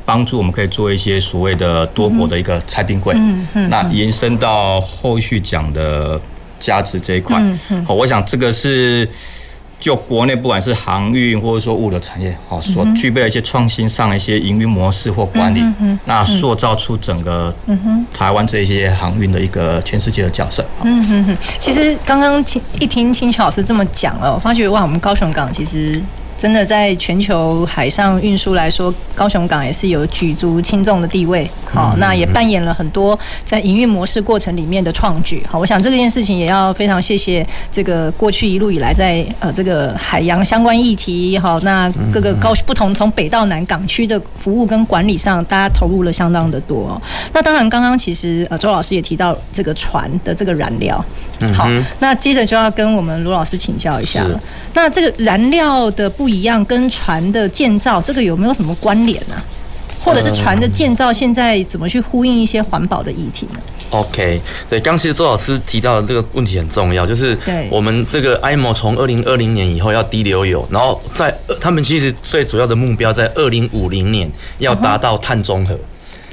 [0.04, 3.12] 帮助我们可以做一些所谓的多国的一个菜冰柜。
[3.16, 3.70] 嗯嗯。
[3.70, 6.20] 那延伸到后续讲的
[6.58, 7.84] 加值这一块，嗯嗯。
[7.84, 9.08] 好，我想这个是。
[9.78, 15.62] 就国内不管是航运或者说物流产业，好，所具备的一些创新上的一些营运模式或管理，
[16.06, 17.54] 那塑造出整个
[18.10, 20.64] 台湾这些航运的一个全世界的角色。
[20.82, 26.00] 嗯哼哼，其实刚刚听一听清泉老师这么讲哦，我发觉哇，我们高雄港其实。
[26.38, 31.50] 真的，在全球海上运输来说，高雄港也是有举足轻重的地位。
[31.64, 35.44] 好，那也扮演了很多在营运模式过程里面的创举。
[35.48, 47.00] 好，我想这件事情也要非常谢谢这个过去一路以来在呃这个海洋相关议题，好，那各个高不同从北到南港区的服务跟管理上，大家投入了相当的多。
[47.32, 51.02] 那当然，刚刚其实呃周老师也提到这个船的这个燃料。
[51.54, 51.68] 好，
[52.00, 54.40] 那接着就要跟我们卢老师请教一下了。
[54.74, 59.34] 那这个燃料的不一样，跟船的建造这个有没有什么关联呢？
[60.02, 63.58] 或者是船的建造现在怎么去呼应一些环保的议题呢
[63.90, 67.36] ？OK，对，刚其实周老师提到的这个问题很重要，就是
[67.70, 75.76] 我们这个 IMO 从二零二零年以后要低流油，然后在他们其实最主要的目标在二零五零年要达到碳中和。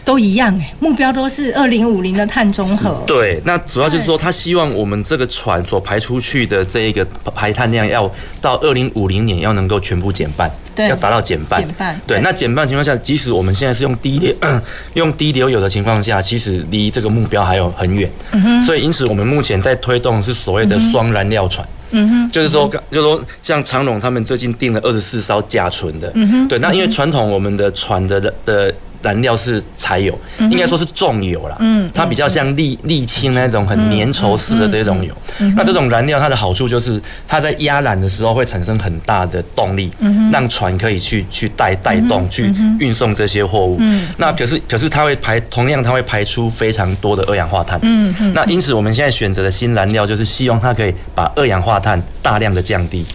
[0.05, 2.91] 都一样哎，目标都是二零五零的碳中和。
[3.07, 8.09] 对，那主要就是说，他希望我们这个船所排出去的这一个排碳量，要
[8.41, 11.59] 到二零五零年要能够全部减半，对，要达到减半。
[11.61, 12.01] 减半。
[12.05, 14.35] 对，那减半情况下，即使我们现在是用低流
[14.95, 18.09] 用低流油的情况下，其实离这个目标还有很远。
[18.31, 18.63] 嗯哼。
[18.63, 21.65] 所以，因此我们目前在推动是所谓的双燃料船。
[21.91, 22.31] 嗯哼。
[22.31, 26.11] 就是说，就是说，像长荣他们最近订了二十四艘甲醇的。
[26.15, 26.47] 嗯哼。
[26.49, 28.73] 对，那因为传统我们的船的的。
[29.03, 31.57] 燃料是柴油，应该说是重油啦。
[31.59, 35.13] 嗯，它比较像沥沥青那种很粘稠式的这种油。
[35.55, 39.91] 那这种燃料它的好处就是，它在压缆的时候会产生很大的动力，
[40.31, 43.79] 让船可以去去带带动去运送这些货物。
[44.17, 47.77] 那可是可是它会排，同样它会排出非常多的二氧化碳。
[47.81, 53.05] 嗯，那因此我们现在选择的新燃料就是希望它可以把二氧化碳大量的降低。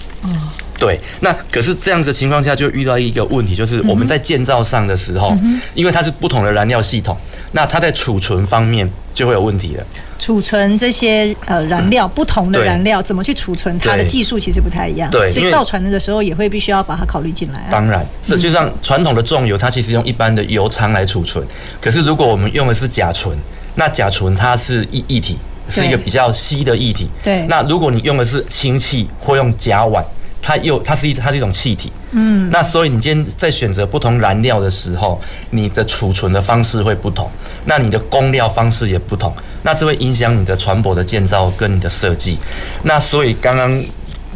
[0.78, 5.36] 对，那可是这样子的情况下，就遇到一个问题，就是我们在建造上的时候，
[5.74, 7.16] 因为它是不同的燃料系统，
[7.50, 9.84] 那它在储存方面就会有问题了。
[10.20, 15.10] 储存这些呃燃料，不同的燃料怎么去储存，它的技术其实不太一样。
[15.10, 17.66] 对，所以造船的时候也会必须要把它考虑进来。
[17.68, 21.44] 当然，这就像传统的重油，它其实用一般的油仓来储存，
[21.80, 23.36] 可是如果我们用的是甲醇，
[23.74, 25.36] 那甲醇它是一液体，
[25.68, 27.08] 是一个比较稀的液体。
[27.24, 27.44] 对。
[27.48, 30.00] 那如果你用的是氢气或用甲烷。
[30.40, 31.92] 它又，它是一，它是一种气体。
[32.12, 35.20] 嗯，那所以你今天在选择不同燃料的时候，
[35.50, 37.30] 你的储存的方式会不同，
[37.66, 42.38] 那你的供料方式也不同，那这会影响你的船舶的建造跟你的设计。
[42.82, 43.82] 那所以刚刚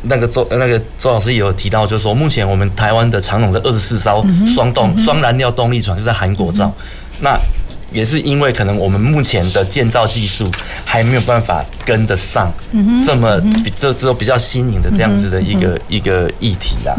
[0.03, 6.73] 那个周那个周老师也有提到，就是说目前我们台湾的长荣的二十四艘双动双燃料动力船是在韩国造，
[7.21, 7.38] 那。
[7.93, 10.49] 也是因为可能我们目前的建造技术
[10.85, 12.53] 还没有办法跟得上，
[13.07, 16.95] 这么比这这种比较新颖的这样子的一个一个议题啦，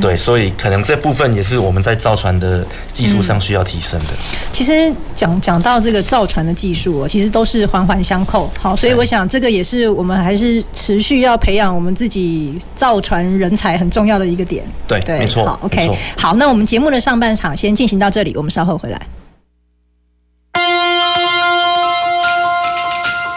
[0.00, 4.06] 对，所以可能这部分也是我们在造船的技术上需要提升的。
[4.52, 8.50] 其实讲讲到这个造船的技术，其实都是环环相扣。
[8.58, 14.64] 好，所以我想这个也是我们还是持续要培养我们自己造船人才很重要的一个点。
[14.86, 15.44] 对，对，没错。
[15.44, 19.00] 好，OK，好，那我们节目的上半场先进行到这里，我们稍后回来。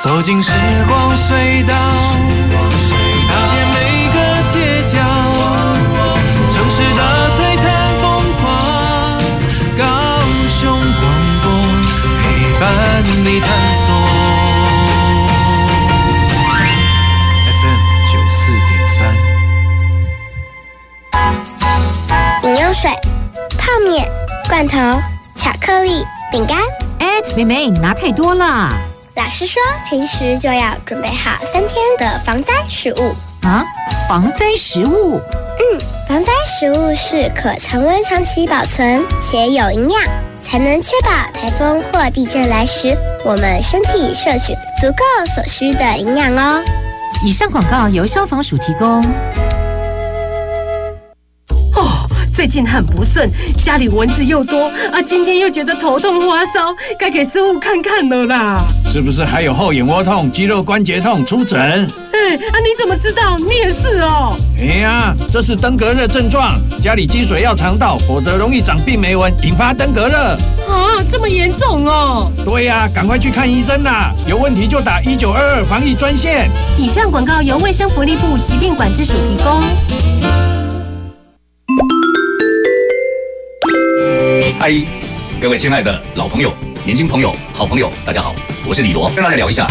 [0.05, 0.51] 走进时
[0.87, 1.73] 光隧道，
[3.27, 3.75] 踏遍每
[4.13, 4.99] 个街角，
[6.51, 7.01] 城市的
[7.33, 7.65] 璀璨
[7.99, 8.03] 风
[8.39, 8.45] 光，
[9.75, 9.83] 高
[10.47, 11.03] 雄广
[11.41, 11.49] 播
[12.21, 12.23] 陪
[12.59, 12.63] 伴
[13.23, 13.83] 你探索。
[17.49, 18.97] FM 九四点三。
[22.43, 22.93] 饮用水、
[23.57, 24.07] 泡面、
[24.47, 24.77] 罐头、
[25.35, 26.59] 巧克力、饼干。
[26.99, 28.69] 哎，妹妹，你拿太多了。
[29.15, 33.15] 老师说，平时就要准备好三天的防灾食物
[33.47, 33.63] 啊！
[34.09, 35.17] 防灾食物，
[35.57, 40.01] 嗯，防灾食物是可常温长期保存且有营养，
[40.43, 46.61] 才能确保台风或地震来时，我们身体摄取足够所需的营养哦。
[47.23, 49.03] 以上广告由消防署提供。
[52.35, 53.27] 最近很不顺，
[53.63, 58.57] 家里蚊子又多啊，今天又觉得头痛发烧，该给师傅看看了啦。
[58.95, 61.25] 是不是还有后眼窝痛、肌肉关节痛？
[61.25, 61.59] 出疹。
[61.59, 63.37] 哎啊，你怎么知道？
[63.37, 64.37] 你也是哦。
[64.57, 70.15] 哎呀，这是登革热症状，家里积水要常倒，否则容易长病媒蚊，引发登革热。
[70.15, 72.31] 啊，这么严重哦。
[72.45, 74.13] 对呀，赶快去看医生啦！
[74.29, 76.49] 有问题就打一九二二防疫专线。
[76.77, 79.61] 以上广告由卫生福利部疾病管制署提供。
[84.61, 84.85] 阿姨，
[85.41, 86.53] 各位亲爱的老朋友、
[86.85, 89.67] 年轻朋友、好朋友，大家好，我是李罗，跟大家聊一下，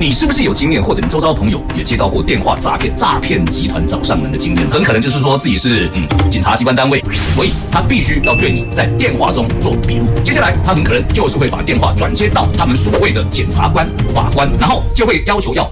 [0.00, 4.68] 你是不是有经验，或者你周遭朋友也接到过电话诈骗、诈骗集团找上门的经验？
[4.68, 7.00] 很可能就是说自己是嗯警察机关单位，
[7.36, 10.06] 所以他必须要对你在电话中做笔录。
[10.24, 15.70] 接下来他很可能就是会把电话转接到他们所谓的检察官、法官，然后就会要求要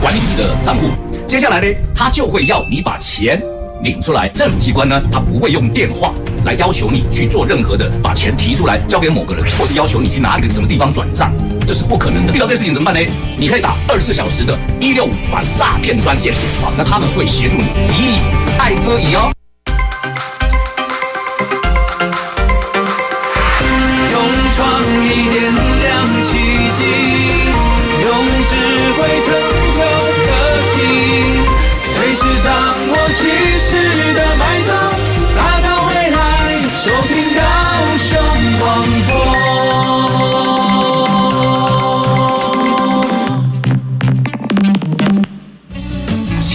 [0.00, 0.88] 管理你的账户。
[1.26, 3.38] 接下来呢，他就会要你把钱。
[3.82, 6.12] 领出来，政府机关呢，他不会用电话
[6.44, 11.32] 来要求你去做任何的把钱提出来交给某个人，或是要求你去哪里的什么地方转账，
[11.66, 12.34] 这是不可能的。
[12.34, 13.10] 遇到这事情怎么办呢？
[13.36, 17.64] 你可以打二十四小时的一六五反诈骗专线，好，那他们会协助你
[17.96, 18.18] 一以
[18.58, 19.37] 爱遮以哦。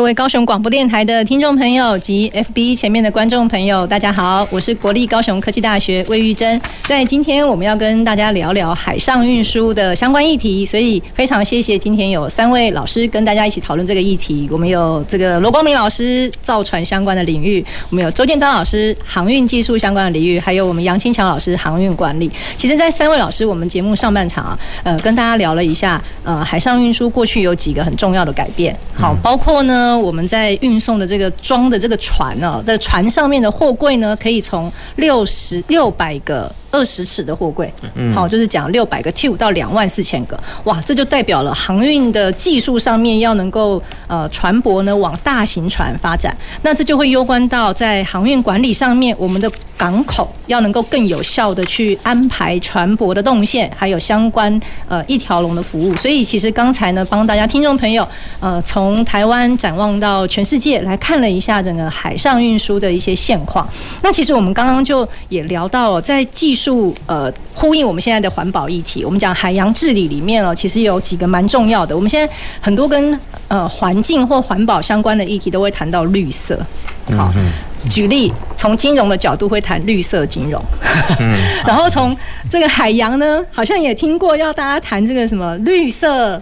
[0.00, 6.58] 各位高雄广播电台的听众朋友及 FB 前面的观众朋友，大家好，我是国立高雄科技大学魏玉珍。
[6.84, 14.48] 在今天我们要跟大家聊聊海上运输的相关议题，所以非常谢谢今天有三位老师跟大家一起讨论这个议题。
[14.50, 22.30] 我们有这个罗光明老师造船相关的领域，我们有周建章老师航运技术相关的领域，还有我们杨清强老师航运管理。
[22.56, 29.89] 其实，在三位老师，我们节目上半场啊，呃，跟大家聊了一下，呃，海上运输过去有几个很重要的改变，好，包括呢。
[29.98, 36.52] 我们在运送的这个装的这个船呢，在船上面的货柜呢，可以从六十六百个。
[36.70, 37.72] 二十尺的货柜，
[38.14, 55.96] 好，就是讲六百个 T 到两万四千个，哇，这就代表了航运的技术上面要能够呃船舶呢往大型船发展，那这就会攸关到在航运管理上面，我们的港口要能够更有效的去安排船舶的动线，还有相关呃一条龙的服务。
[55.96, 58.06] 所以其实刚才呢，帮大家听众朋友
[58.38, 63.68] 呃从台湾展望到全世界来看了一下整个海上运输的一些现况。
[64.02, 66.59] 那其实我们刚刚就也聊到在技术。
[66.60, 71.96] 数呃呼应我们现在的环保议题，我们讲海洋治理里面哦，其实有几个蛮重要的。
[71.96, 73.18] 我们现在很多跟
[73.48, 76.58] 呃环境或环保相关的议题都会谈到绿色。
[77.16, 77.32] 好，
[77.88, 80.62] 举例从金融的角度会谈绿色金融，
[81.66, 82.14] 然后从
[82.50, 86.40] 这个海洋呢，好像也听过要大家谈这个什么绿色。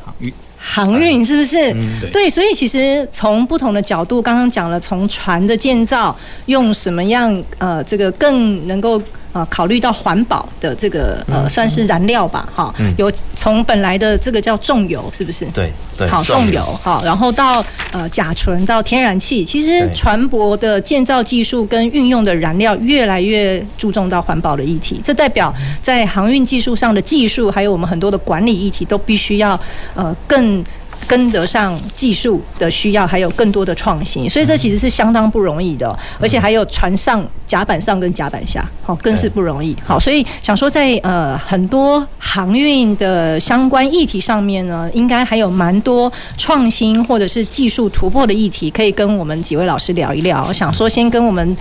[0.61, 1.73] 航运是不是？
[1.73, 6.15] 嗯、对，对，所以其实从不同的角度，刚刚讲了，从船的建造
[6.47, 9.01] 用什么样呃，这个更能够
[9.33, 15.45] 呃考虑到环保的这个呃算是燃料吧，哈、嗯，有从本来的这个叫重油，是不是？
[15.47, 29.59] 对对，好重油哈，然后到呃甲醇到天然气，其实船舶的建造技术跟运用的燃料越来越注重到环保的议题，这代表在航运技术上的技术，还有我们很多的管理议题，都必须要
[29.95, 30.65] 呃更。
[31.07, 39.77] 跟得上技术的需要，还有更多的创新，所以这其实是相当不容易的，而且还有船上甲板上跟甲板下，好，更是不容易。
[39.85, 50.45] 好，所以想说在呃很多航运的相关议题上面呢，应该还有蛮多创新或者是技术突破的议题，可以跟我们几位老师聊一聊。
[50.49, 51.57] 我想说先跟我们。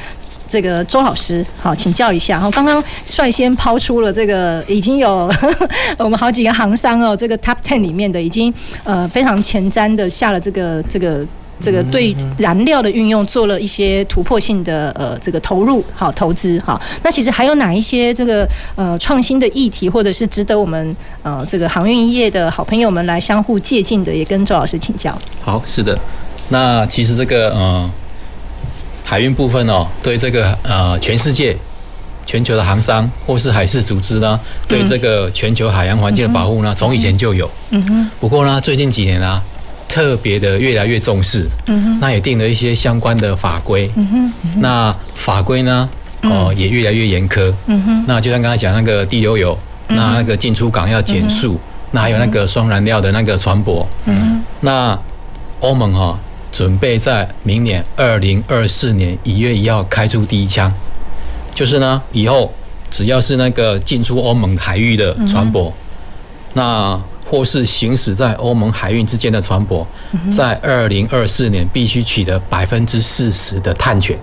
[0.48, 2.36] 这个周老师，好，请教一下。
[2.36, 5.70] 然后刚刚率先抛出了这个，已经有呵呵
[6.06, 11.26] 我们好几个航商哦，这个 Top Ten 里面的已经呃非常前瞻的下了这个这个
[11.60, 16.80] 这个对燃料的运用做了一些突破性的呃这个投入，好投资好。
[17.04, 25.18] 那其实还有哪一些这个呃创新的议题，或者是值得我们呃这个航运业的好朋友们来相互借鉴的，也跟周老师请教。
[25.42, 25.98] 好，是的。
[26.50, 27.90] 那其实这个呃。
[29.10, 31.56] 海运部分哦，对这个呃全世界、
[32.26, 37.50] 全球的航商或是海事组织呢，对这个全球海洋环境的保护呢，从以前就有。
[37.70, 38.10] 嗯哼。
[38.20, 39.41] 不过呢，最近几年啊，
[39.88, 41.48] 特别的越来越重视。
[41.67, 42.00] 嗯哼。
[42.02, 43.89] 那也定了一些相关的法规。
[43.96, 44.34] 嗯哼。
[44.60, 45.88] 那法规呢，
[46.24, 47.50] 哦也越来越严苛。
[47.67, 48.04] 嗯哼。
[48.06, 51.58] 那就像刚才讲那个地流油，那那个进出港要减速，
[51.91, 53.86] 那还有那个双燃料的那个船舶。
[54.04, 54.44] 嗯哼。
[54.60, 55.00] 那
[55.62, 56.19] 欧盟哈。
[56.58, 60.74] 准备在明年二零二四年一月一号开出第一枪，
[61.54, 62.52] 就是呢，以后
[62.90, 65.72] 只要是那个进出欧盟海域的船舶，
[66.56, 69.86] 那或是行驶在欧盟海运之间的船舶，
[70.36, 74.18] 在二零二四年必须取得百分之四十的碳权。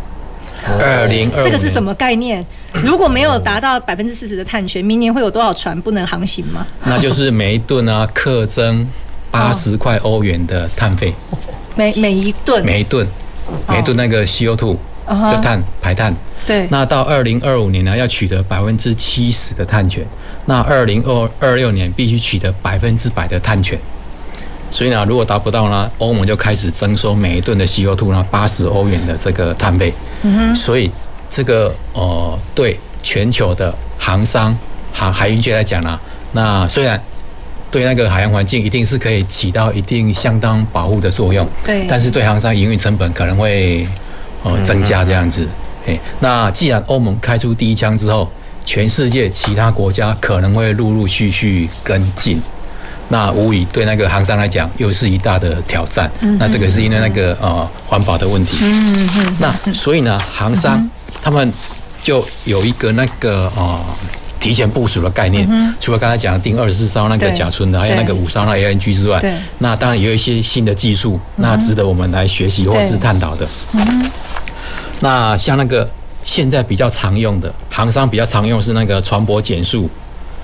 [0.80, 2.44] 二零二这个是什么概念？
[2.82, 6.66] 如果没有达到百分之四十的碳权，明年会有多少船不能航行吗？
[6.84, 8.84] 那就是每一吨啊，克征
[9.34, 11.12] 八十块欧元的碳费。
[11.74, 13.04] 每每一吨，每一吨，
[13.68, 16.14] 每一吨那个 CO2 就碳排碳。
[16.46, 16.68] 对。
[16.70, 20.06] 那到二零二五年呢，要取得百分之七十的碳权。
[20.46, 23.76] 那二零二二六年必须取得百分之百的碳权。
[24.70, 29.92] 所以呢，如果达不到呢，欧盟就开始征收每一吨的 CO2 呢八十欧元的这个碳费。
[30.22, 30.54] 嗯哼。
[30.54, 30.88] 所以
[31.28, 34.56] 这个呃，对全球的航商、
[34.92, 35.98] 航海运界来讲呢，
[36.30, 37.02] 那虽然。
[37.74, 41.84] 对那个海洋环境一定是可以起到一定相当保护的作用，对。
[41.88, 43.84] 但是对航商营运成本可能会
[44.44, 45.44] 呃增加这样子。
[45.84, 48.30] 哎，那既然欧盟开出第一枪之后，
[48.64, 52.40] 全世界其他国家可能会陆陆续续跟进，
[53.08, 56.08] 那无疑对那个航商来讲又是一大的挑战。
[56.38, 58.58] 那这个是因为那个呃环保的问题。
[58.62, 59.36] 嗯嗯。
[59.40, 60.88] 那所以呢，航商
[61.20, 61.52] 他们
[62.00, 63.80] 就有一个那个呃。
[64.44, 65.48] 提前部署的概念，
[65.80, 69.18] 除了刚才讲的定二十四艘那个甲醇的，还有那个五艘那 LNG 之外，
[69.56, 73.48] 那当然也有一些新的技术，那值得我们来学习或是探讨的。
[75.00, 75.88] 那像那个
[76.24, 79.88] 现在比较常用的，航商比较常用是那个船舶减速。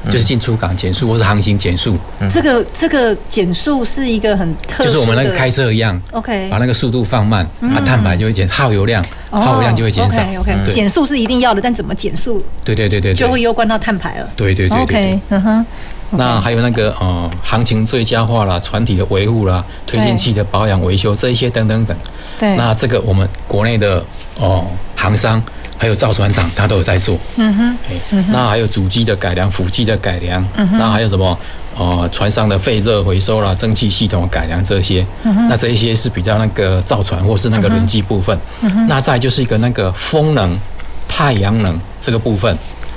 [0.06, 1.98] 就是进出港减速，或是航行减速。
[2.30, 9.04] 这个这个减速是一个很特，就是我们那个开车一样，OK，把那个速度放慢，它碳排就会减，耗油量，
[9.38, 10.20] 耗油量就会减少。
[10.40, 12.44] OK，减速是一定要的，但怎么减速？
[12.64, 14.28] 对对对对，就会攸关到碳排了。
[14.36, 15.66] 对对对对，OK，嗯哼。
[16.12, 21.96] 那还有那个呃，行情最佳化啦，船体的维护啦，推进器的保养维修，这一些等等等。
[22.38, 22.56] 对。
[22.56, 24.04] 那这个我们国内的
[24.38, 25.42] 哦航商。
[25.80, 27.16] 还有造船厂，它都有在做。
[27.36, 27.78] 嗯哼，
[28.30, 31.38] 那还有主机的改良、辅机的改良，嗯哼，那还有什么？
[31.74, 38.38] 哦，船上的废热回收啦、蒸汽系统的改良这些，嗯哼，那这一些是比较那个造船或是那个轮机部分。
[38.60, 40.54] 嗯哼，那再就是一个那个风能、
[41.08, 42.54] 太阳能这个部分。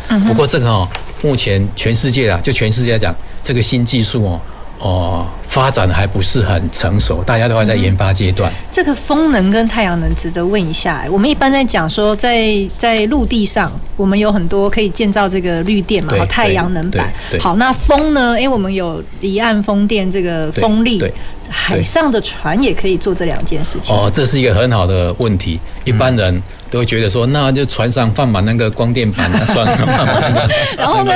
[0.09, 0.85] 嗯哼，不过这个哦，
[1.23, 4.41] 目前全世界啊，就全世界来讲，这个新技术哦。
[4.79, 8.51] 哦，发展的还不是很成熟，大家都还在研发阶段。
[8.71, 11.05] 这个风能跟太阳能值得问一下。
[11.11, 12.39] 我们一般在讲说在，
[12.75, 17.13] 在在陆地上，我们有很多可以建造这个绿电嘛，好太阳能板。
[17.39, 18.35] 好，那风呢？
[18.35, 20.99] 哎，我们有离岸风电这个风力，
[21.47, 23.95] 海上的船也可以做这两件事情。
[23.95, 26.35] 哦，这是一个很好的问题，一般人。
[26.35, 26.43] 嗯
[26.73, 30.49] 都会觉得说，那就船上放满那个光电板，算了。
[30.75, 31.13] 然后呢，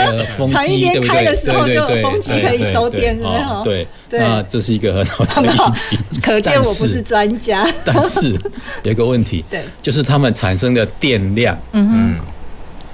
[0.48, 5.58] 船一边开的时候就有风机可以收电，对对，那这是一个很好的议
[5.90, 5.98] 题。
[6.22, 7.68] 可见我不是专家。
[7.84, 8.38] 但是
[8.84, 12.16] 有一个问题， 对，就是他们产生的电量，嗯，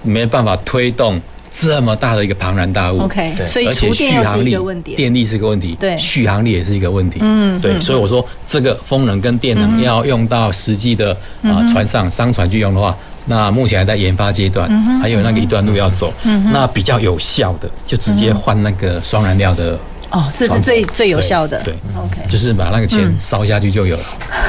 [0.03, 1.21] 没办法推动。
[1.55, 14.67] 这么大的一个庞然大物，OK，所以储电是一个问题，电力是个问题，对，续航力也是一个问题，嗯，对，所以我说这个风能跟电能要用到实际的啊船上商船去用的话，那目前还在研发阶段，
[14.99, 16.11] 还有那个一段路要走，
[16.51, 19.77] 那比较有效的就直接换那个双燃料的。
[20.13, 21.59] 哦，这是最最有效的。
[21.63, 24.03] 对，OK，就是把那个钱烧下去就有了。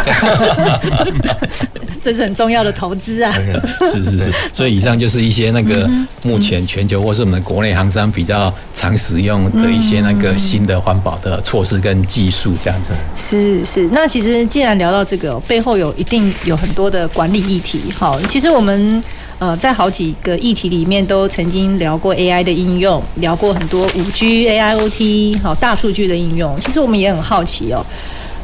[2.03, 3.33] 这是很重要的投资啊。
[3.81, 5.89] 是 是是， 所以以上就是一些那个
[6.23, 12.91] 目前全球或是我们国内航商比较常使用的一些那个新的环保的措施跟技术这样子。
[13.17, 17.85] 是是，那其实既然聊到这个，背后有一定有很多的管理议题。
[17.97, 19.03] 好，其实我们。
[19.39, 26.59] 呃，在好几个议题里面都曾经聊过 AI 的应用，聊过很多五 G、AIoT 好大数据的应用。
[26.61, 27.85] 其实我们也很好奇哦。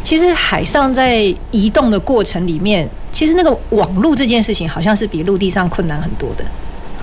[0.02, 6.44] 其实海上在移动的过程里面，其实那个网络这件事情好像是比陆地上困难很多的。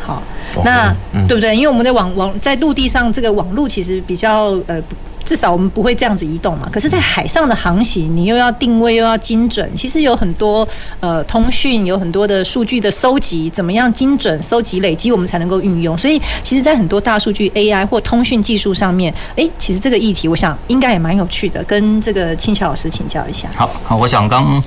[0.04, 0.22] 好，
[0.66, 0.94] 那
[1.28, 1.56] 对不对？
[1.56, 4.82] 因为我们在网网在陆地上这个网络其实比较呃。
[5.28, 6.70] 至少我们不会这样子移动嘛。
[6.72, 10.66] 可是，在海上的航行，你又要定位，又要精准，其实有很多
[11.02, 15.98] 呃通讯，有很多的数据的收集，怎么样精准收集累积，我们才能够运用。
[15.98, 23.50] 所以，其实，在很多大数据 AI 或通讯技术上面，诶，其实这个议题，我想应该也蛮有趣的，跟这个青乔老师请教一下。
[23.58, 24.64] 好，好，我想刚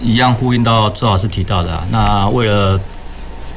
[0.00, 2.80] 一样呼应到周老师提到的，那为了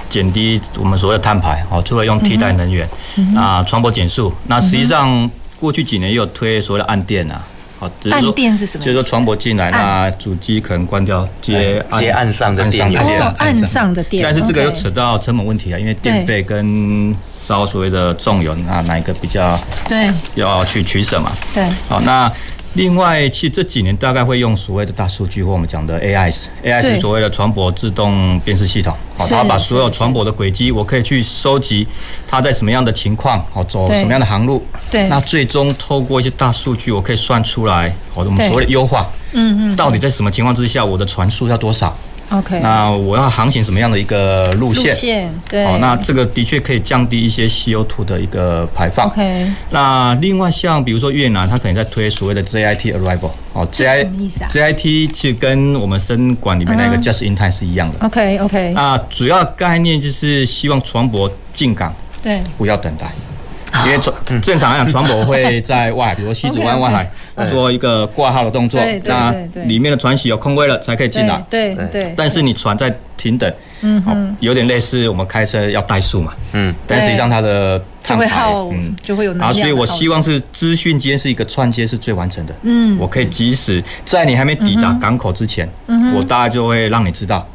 [0.09, 5.27] 减低我们所谓的碳排，哦，除了用替代能源，嗯、那船舶减速，那实际上。
[5.55, 7.41] 嗯过去几年也有推所谓的暗电啊，
[7.79, 8.83] 好，岸电是什么？
[8.83, 12.89] 就是说船舶进来，那主机可能关掉，接接岸上的电，
[13.37, 14.23] 岸上的电。
[14.23, 17.15] 但是这个又扯到成本问题啊，因为电费跟
[17.47, 20.11] 烧所谓的重油，那哪一个比较对？
[20.35, 21.31] 要去取舍嘛？
[21.53, 21.65] 对。
[21.87, 22.31] 好，那。
[22.73, 28.93] 另外，其实这几年大概会用所谓的大数据，或我们讲的 AI，AI 是所谓的船舶自动辨识系统。
[29.17, 31.87] 好，他把所有船舶的轨迹，我可以去收集
[32.27, 34.65] 它在什么样的情况，好走什么样的航路。
[34.91, 35.07] 对。
[35.07, 39.07] 那最终透过一些大数据，我可以算出来，好，我们所谓的优化。
[39.31, 39.75] 嗯嗯。
[39.75, 41.95] 到底在什么情况之下，我的船速要多少？
[42.31, 44.85] OK，那我要航行什么样的一个路线？
[44.85, 45.63] 路线对。
[45.65, 49.07] 哦，那这个的确可以降低一些 CO2 的一个排放。
[49.07, 49.45] OK。
[49.69, 53.31] 那另外像比如说越南，它可能在推所谓的 JIT Arrival。
[53.53, 58.05] 哦，JI 什么意思啊？JIT 其实跟我们生管里面那个 Just in Time 是一样的。
[58.05, 58.73] OK OK。
[58.73, 63.11] 那主要概念就是希望船舶进港，对，不要等待。
[63.85, 69.33] 因为船正常来讲，船舶会在外海，比如西子湾 外海做一个挂号的动作，那
[69.65, 71.43] 里面的船席有空位了才可以进来。
[71.49, 72.13] 对对。
[72.17, 79.51] 但是你船在停等，嗯，有点类似我们开车要怠速嘛，嗯，但实际上它的就会耗，嗯，就会有能量。
[79.51, 87.47] 啊，所以我希望是资讯间是一个串接是最完整的，嗯，我可以即使在你还没抵达港口之前，嗯，我大概就会让你知道，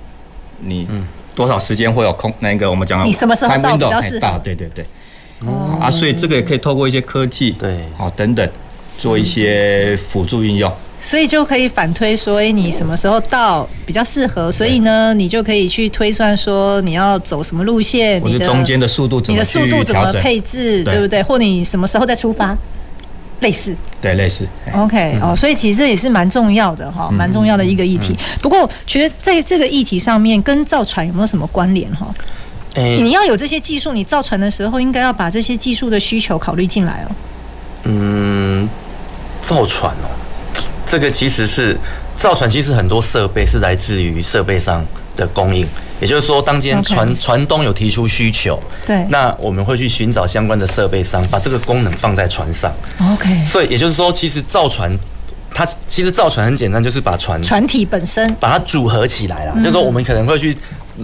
[0.61, 0.87] 你
[1.35, 4.41] 多少时间会有空那个我们讲的你什么时候到比较适合？
[4.45, 4.85] 对对对。
[5.47, 8.49] 哦啊，所以这个也可以透过一些科技，对，好等等，
[8.99, 10.71] 做一些辅助运用，
[11.01, 14.53] 所以就可以反推说，哎，你什么时候到比较适合？
[14.53, 21.23] 所以呢，你就可以去推算说你要走什么路线，你的中间的速度怎么你的速度怎么配置，对不对？
[21.23, 22.55] 或你什么时候再出发，
[23.41, 24.47] 类似，对，类似。
[24.75, 28.15] OK，哦，所以其实这也是蛮重要的哈，蛮重要的一个议题。
[28.43, 32.07] 不过，觉得在这个议题上面跟造船有没有什么关联哈？
[32.75, 37.11] 欸、你要有这些技术，你造船的时候应该要把这些技术的需求考虑进来哦。
[37.85, 38.69] 嗯，
[39.41, 40.09] 造船哦，
[40.87, 41.77] 这个其实是
[42.17, 44.85] 造船，其实很多设备是来自于设备上
[45.17, 45.67] 的供应。
[46.01, 52.73] 也就是说，当今天船.船东有提出需求，对，那我们会去寻找相关的设备商，把这个功能放在船上。
[53.13, 54.97] OK，所以也就是说，其实造船。
[55.53, 59.55] 它其实造船很简单，就是把船船体本身把它组合起来了。
[59.57, 60.57] 就是说，我们可能会去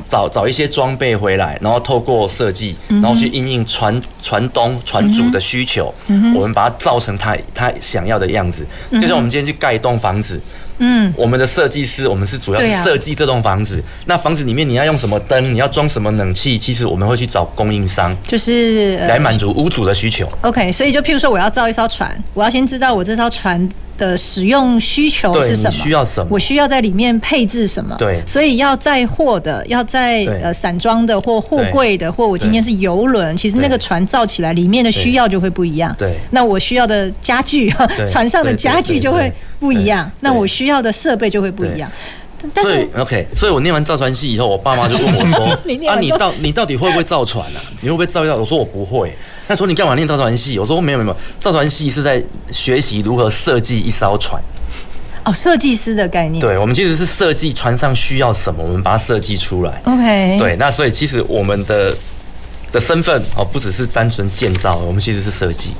[0.09, 5.93] 找找一些装备回来，然后透过设计，然后去应应船船东船主的需求，
[6.35, 8.67] 我们把它造成他他想要的样子。
[8.93, 10.41] 就像我们今天去盖一栋房子，
[10.79, 13.83] 嗯，我们的设计师，我们是主要是设计这栋房子。
[14.05, 20.29] 那房子里面你要用什么灯，你要装什么冷气，其实我们会去找供应商，就是来满足屋主的需求。
[20.43, 23.69] OK，所以就譬如说，我要造一艘船，我要先知道我这艘船。
[23.99, 25.71] 的使用需求是什么？
[25.71, 26.29] 需要什么？
[26.31, 27.97] 我需要在里面配置什么？
[27.99, 35.95] 对，所以要载货的，要载呃散装的或货柜的，或我今天是游轮，其实那个船造起来里面的需要就会不一样。
[35.99, 37.73] 对，那我需要的家具，
[38.09, 40.11] 船上的家具就会不一样。
[40.21, 41.91] 那我需要的设备就会不一样。
[42.53, 45.47] 但是 OK，所以我念完造船系以后，我爸妈就问我说：
[45.89, 47.61] “啊，你到你到底会不会造船啊？
[47.81, 49.17] 你会不会造一造？”我说：“我不会。”
[49.49, 54.41] 他说：“你干嘛念造船系？”我说：“没有没有，造船系是在学习如何设计一艘船。”
[55.25, 56.41] 哦，设计师的概念。
[56.41, 59.83] 对，我们其实是设计船上需要什么，我们把它设计出来。
[59.85, 60.37] OK。
[60.39, 61.93] 对，那所以其实我们的
[62.71, 65.71] 的身份哦，不只是单纯建造，我们其实是设计。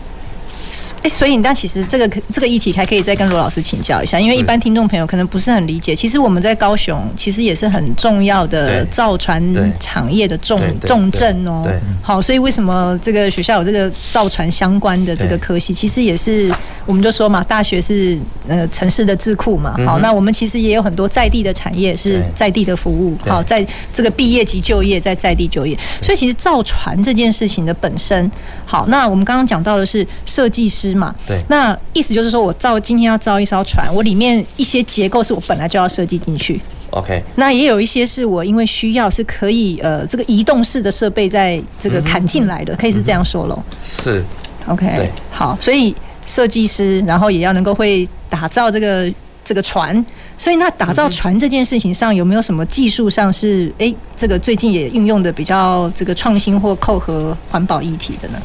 [1.03, 5.95] 哎，所以那其实这个这个议题还可以再跟罗老师请教一下，因为一般听众朋友可能不是很理解。
[5.95, 9.43] 其实我们在高雄，其实也是很重要的造船
[9.79, 11.63] 产业的重重镇哦。
[12.03, 15.73] 好，所以为什么这个学校有这个造船相关的这个科系？
[15.75, 16.53] 其实也是，
[16.85, 19.77] 我们就说嘛，大学是呃城市的智库嘛。
[19.85, 23.17] 好，那我们其实也有很多在地的产业是在地的服务。
[23.27, 25.77] 好，在这个毕业及就业，在在地就业。
[26.01, 28.31] 所以其实造船这件事情的本身，
[28.65, 36.59] 好，那我们刚刚讲到的是设计师嘛，对，那意思就是说我造今天要造一艘船，我里面一些结构是我本来就要设计进去。
[36.91, 43.63] OK，那也有一些是我因为需要是可以呃这个移动式的设备在这个砍进来的，可以是这样说喽。
[43.83, 44.25] 是
[44.67, 45.95] ，OK，对，好，所以
[46.25, 49.13] 设计师然后也要能够会打造这个
[49.45, 50.03] 这个船，
[50.39, 58.39] 所以那打造船这件事情上有没有什么技术上是哎这个最近也运用的比较这个创新或扣合环保议题的呢？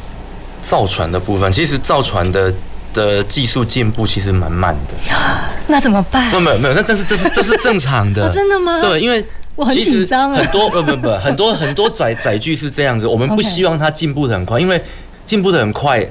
[0.62, 2.52] 造船的部分，其实造船的
[2.94, 4.94] 的技术进步其实蛮慢的。
[5.66, 6.30] 那怎么办？
[6.40, 8.28] 没有没有，那这是这是这是正常的。
[8.32, 8.80] 真的吗？
[8.80, 9.24] 对，因为
[9.56, 10.36] 我很紧张啊。
[10.36, 14.82] 很多不不不，很多很多载载具是这样子，我们不希望它进步的很快，因为
[15.26, 16.06] 进步的很快，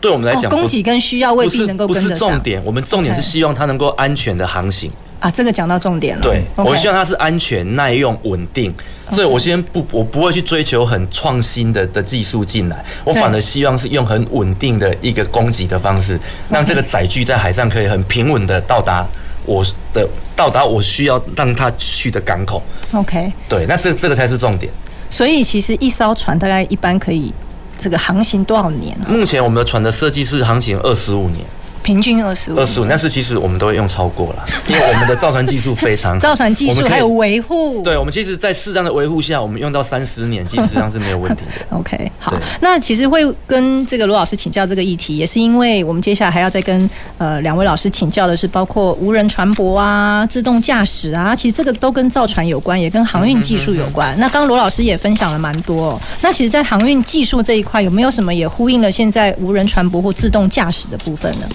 [0.00, 2.10] 对我们来讲，供给跟需要未必能够跟得上。
[2.10, 4.90] 不是重点，我们重点是希望它能够安全的航行。
[5.24, 6.22] 啊，这个讲到重点了。
[6.22, 8.70] 对，我希望它是安全、耐用、稳定。
[9.10, 16.20] 所以我先不，我不会去追求很创新的的技术进来，我反而希望是用很稳定的一个供给的方式，
[16.50, 19.06] 让这个载具在海上可以很平稳的到达
[19.46, 19.64] 我
[19.94, 20.06] 的
[20.36, 22.62] 到达我需要让它去的港口。
[22.92, 24.70] OK，对，那这这个才是重点。
[25.08, 27.32] 所以其实一艘船大概一般可以
[27.78, 28.94] 这个航行多少年？
[29.08, 31.40] 目前我们的船的设计是航行二十五年。
[31.84, 41.66] 平均二十五，二十五，但是其实我们都会用超过了， 因为我们的造船技术非常好，造船技术还有维护，对，我们其实，在适当的维护下，我们用到三十年，其实上是没有问题的。
[41.76, 54.18] OK，好，那其实会跟这个罗老师请教这个议题，也是因为我们接下来还要再跟呃两位老师请教的是，包括无人船舶啊、自动驾驶啊，其实这个都跟造船有关，也跟航运技术有关。
[54.18, 61.46] 那刚刚罗老师也分享了蛮多哦，那其实，在航运技术这一块，有没有什么也呼应了现在无人船舶或自动驾驶的部分呢？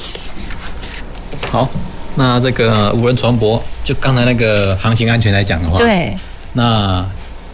[1.51, 1.67] 好，
[2.15, 6.15] 那这个无人船舶，就刚才那个航行安全来讲的话，对，
[6.53, 7.05] 那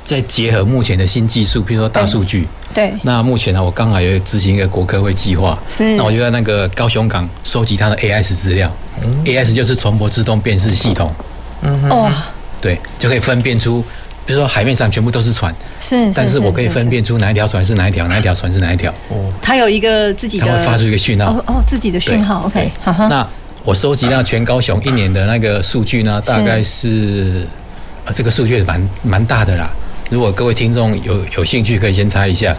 [0.03, 8.71] 再结合目前的新技术，比如说大数据，对，那目前呢，我刚好有执行一个国科会计划，是，那我就在那个高雄港收集它的 AIS 资料、
[9.03, 11.11] 嗯、，AIS 就是船舶自动辨识系统，
[11.61, 12.11] 嗯哦，
[12.61, 13.83] 对，就可以分辨出，
[14.25, 23.27] 比如说海面上全部都是船，是，但是我可以分辨出哪一条船是哪一条，哪一条船是哪一条，哦，它有一个自己的，它会发出一个讯号，哦哦，自己的讯号，OK，好哈，那。
[23.65, 27.47] 我收集到全高雄一年的那个数据呢，大概是，
[28.05, 29.67] 啊，这个数据蛮蛮大的啦。
[30.11, 32.55] 如果各位听众有有兴趣，可以先猜一下。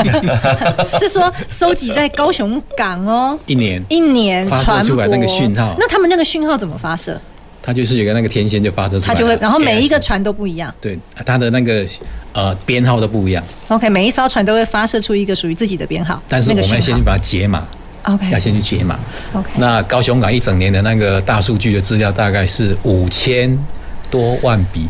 [1.00, 7.18] 是说收集在高雄港哦，一年一年发射出来那个讯号，那他们那个讯号怎么发射？
[7.62, 10.72] 它就是有个那个天线就发射出来，它就会，然后每一个船都不一样。
[10.78, 11.86] 对，它的那个
[12.34, 13.42] 呃编号都不一样。
[13.68, 16.22] OK，每一艘船都会发射出一个属于自己的编号。
[16.28, 17.66] 但是我们先把它解码。
[18.08, 18.98] Okay, 要先去解码。
[19.34, 23.58] OK，那高雄港一整年的那个大数据的资料大概是五千
[24.10, 24.88] 多万笔。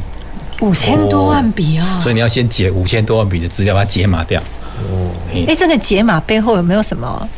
[0.60, 1.98] 五千多万笔啊！
[2.00, 4.40] 所以你要先解五千多万笔的资料，把它解码掉。
[4.40, 7.28] 哦，哎，这个解码背后有没有什么？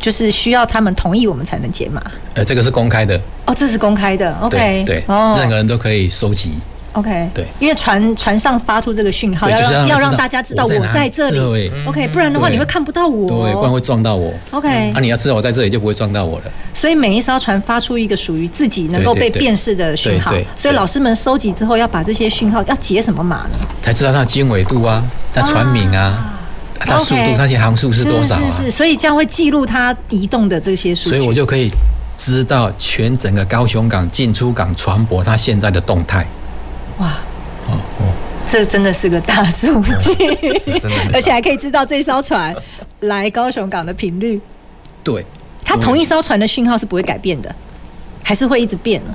[0.00, 2.00] 就是需要他们同意我们才能解码？
[2.34, 3.20] 呃，这个是公开的。
[3.46, 4.36] 哦，这是公开的。
[4.40, 6.54] OK，对，哦，任何人都可以收集。
[6.98, 11.70] OK，对，因为船船上发出这个讯号，要让要让大家知道我在这里。
[11.86, 14.32] OK，不然的话你会看不到我，对，不然会撞到我。
[14.50, 16.44] OK，啊，你要知道我在这里，就不会撞到我了。
[16.74, 23.50] 所以每一艘船发出一个属于自己能够被辨识的讯号，所以老师们收集之后要把这些讯号要解什么码呢？
[23.80, 26.34] 才知道它的经纬度啊，它船名啊，
[26.80, 28.42] 它速度，它些航速是多少啊？
[28.50, 31.16] 是是，所以这样会记录它移动的这些数据。
[31.16, 31.70] 所以我就可以
[32.16, 36.26] 知道全整个高雄港进出港船舶它现在的动态。
[36.98, 37.18] 哇！
[37.66, 38.12] 哦哦，
[38.46, 40.70] 这真的是个大数据，
[41.12, 42.54] 而且还可以知道这艘船
[43.00, 44.40] 来高雄港的频率。
[45.04, 45.24] 对，
[45.64, 47.54] 它同一艘船的讯号是不会改变的，
[48.22, 49.14] 还是会一直变呢？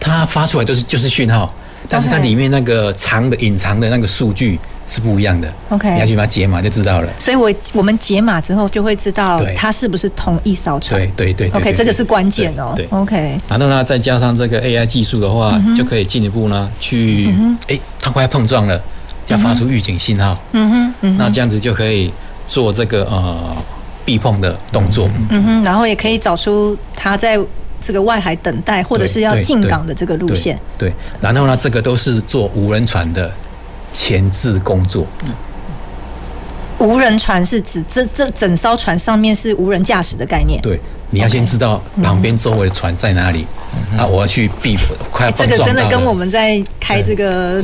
[0.00, 1.52] 它发出来就是就是讯号，
[1.88, 4.58] 但是它里面那个藏的隐藏的那个数据。
[4.86, 7.08] 是不一样的，OK，你要去把它解码就知道了。
[7.18, 11.00] 所以我我们解码之后就会知道它是不是同一艘船。
[11.16, 12.74] 对对对，OK，这个是关键哦。
[12.76, 17.34] 对 OK，然后呢，再加上这个 AI 技术的话，就可以进一步呢去，
[17.68, 18.78] 哎，它快要碰撞了，
[19.28, 20.38] 要发出预警信号。
[20.52, 22.12] 嗯哼，那这样子就可以
[22.46, 23.56] 做这个呃
[24.04, 25.08] 避碰的动作。
[25.30, 27.38] 嗯哼，然后也可以找出它在
[27.80, 30.58] 这个外海等待或者是要进港的这个路线。
[30.76, 33.32] 对，然后呢，这个都是做无人船的。
[33.94, 35.06] 前置工作，
[36.78, 40.60] 无人船是指这这整艘船上面是无人驾驶的概念。
[40.60, 40.78] 对，
[41.10, 43.46] 你要先知道旁边周围的船在哪里，
[43.96, 44.76] 啊，我要去避。
[45.36, 47.62] 这个真的跟我们在开这个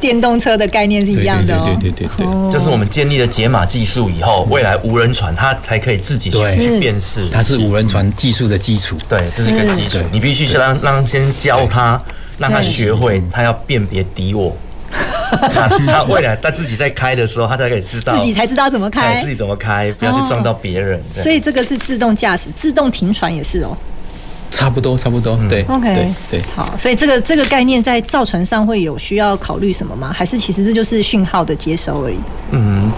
[0.00, 1.64] 电动车的概念是一样的哦。
[1.80, 8.96] 对对对对，这是我们建立了解码技术以后，未来无人船它才可以自己去辨识，它是无人船技术的基础。
[9.08, 12.00] 对，这是一个基础，你必须先让让先教他，
[12.38, 14.56] 让他学会，他要辨别敌我。
[15.52, 21.00] 他他未来他自己在开的时候，他才可以知道自己才知道怎么开，自己怎么开，不要去撞到别人。
[21.14, 23.76] 所以这个是自动驾驶，自动停船也是哦。
[24.50, 26.74] 差不多，差不多，对，OK，对，好。
[26.78, 30.12] 所以这个这个概念在造船上会有需要考虑什么吗？
[30.14, 32.16] 还是其实这就是讯号的接收而已？
[32.50, 32.92] 嗯。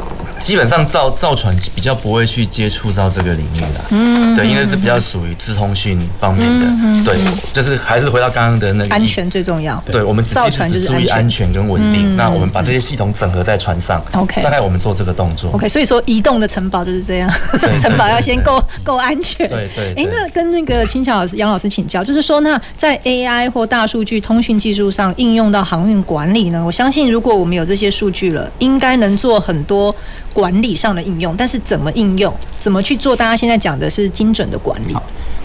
[0.45, 6.67] 基本上造造船比较不会去接触到这个领域啦，嗯，对，因为是比较属于资通讯方面的，
[7.03, 7.19] 对，
[7.55, 11.55] 就是还是回到刚刚的那个安全最重要，对，我们造船就是注意安全。
[11.55, 17.31] 跟稳定，那我们把这些系统整合在船上，OK，大概我们做这个动作，OK，所以说移动的城堡就是这样，
[17.81, 26.61] 城堡要先够够安全，对对，哎，那跟那个清桥老师杨老师请教，就是说那在 AI 或大数据通讯技术上应用到航运管理呢？
[26.67, 29.95] 我相信如果我们有这些数据了，应该能做很多。
[30.35, 33.15] 管理上的应用，但是怎么应用，怎么去做？
[33.15, 34.95] 大家现在讲的是精准的管理。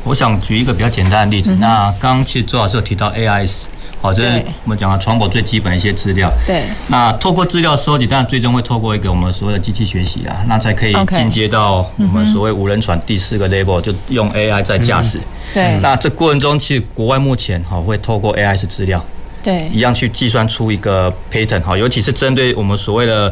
[0.04, 1.52] 我想举一个比较简单的例子。
[1.52, 3.64] 嗯、那刚刚其实周老师有提到 AIS，
[4.02, 6.32] 好，这是我们讲的船舶最基本的一些资料。
[6.48, 6.64] 对。
[6.88, 15.20] 那透过资料收集，当然最终会透过一个我们所谓的机器学习啊，那才可以进阶到我们所谓无人船第四个 level，就用 AI 在驾驶。
[15.54, 15.78] 对。
[15.82, 19.06] 那这过程中，其实国外目前哈会透过 AIS 资料，
[19.44, 23.32] 对，一样去计算出一个 pattern 哈，尤其是针对我们所谓的。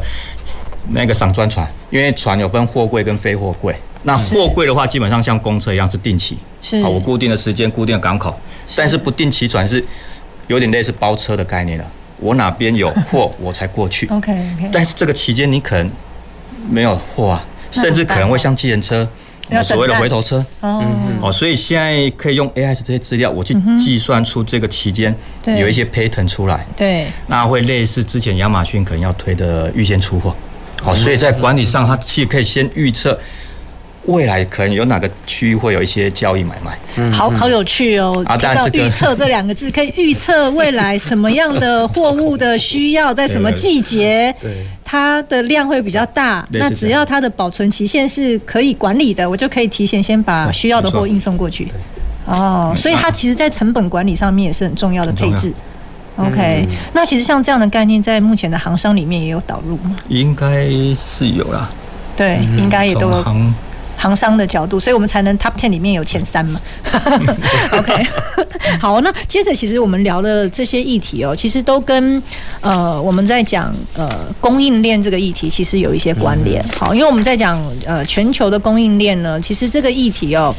[0.90, 8.38] 那个散装船，因为船有分货柜跟非货柜，那货柜的话，基本上像公车一样是定期，是好，我固定的时间、固定的港口，
[8.76, 9.84] 但是不定期船是
[10.46, 11.84] 有点类似包车的概念了。
[12.20, 14.06] 我哪边有货，我才过去。
[14.10, 14.68] OK OK。
[14.72, 15.88] 但是这个期间你可能
[16.68, 19.08] 没有货啊，甚至可能会像计程车，
[19.62, 20.44] 所谓的回头车。
[20.60, 20.84] 哦。
[21.20, 25.14] 哦，所以现在可以用 AI 这些资料，我去计算出这个期间
[25.46, 26.66] 有一些 pattern 出来。
[26.76, 27.06] 对。
[27.28, 30.34] 那会类似之前亚马逊可能要推的预先出货。
[30.82, 33.18] 好，所以在管理上，它其实可以先预测。
[34.04, 36.78] 未来可能有哪个区域会有一些交易买卖？
[36.96, 38.24] 嗯、好好有趣哦！
[38.24, 44.34] 啊、听到“预测”这两个字，可以预测未来什么样的货物的需要，在什么季节，
[44.82, 46.48] 它的量会比较大。
[46.52, 51.68] 那只要它的保存期限是可以管理的，我就可以提前先把需要的货运送过去。
[52.24, 55.52] 哦，所以它其实，在成本管理上面也是很重要的配置。
[56.18, 59.96] OK，、嗯、那其实像这样的概念，在目前的航商里面也有导入吗？
[60.08, 61.70] 应该是有啦。
[62.16, 63.24] 对，嗯、应该也都。
[64.00, 66.60] 行商的角度，所以我们才能 Top Ten 里面有前三嘛。
[67.72, 68.06] OK，
[68.80, 72.22] 好，那接着其实我们聊的这些议题哦，其实都跟
[72.60, 76.64] 呃我们在讲呃供应链这个议题其实有一些关联。
[76.78, 80.54] 好，因为我们在讲呃全球的供应链呢，其实这个议题哦。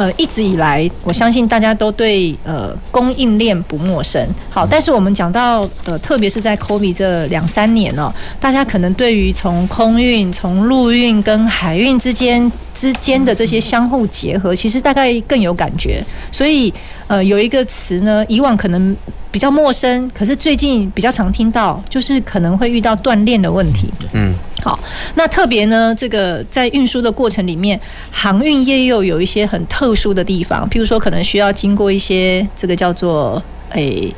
[0.00, 4.26] 呃，一直以来，我相信大家都对呃供应链不陌生。
[4.48, 16.02] 好，但是我们讲到呃，特别是在 COVID 这两三年哦，大家可能对于从空运、从陆运跟海运之间之间的这些相互结合，其实大概更有感觉。
[16.32, 16.72] 所以
[17.06, 18.96] 呃，有一个词呢，以往可能
[19.30, 23.92] 比较陌生，可是最近比较常听到，就是可能会遇到断链的问题。
[24.14, 24.32] 嗯。
[24.62, 24.78] 好，
[25.14, 27.80] 那特别呢，这个在运输的过程里面，
[28.10, 34.14] 航运业又有一些很特殊的地方，譬如说可能需要经过一些这个叫做诶、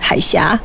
[0.00, 0.58] 海峡。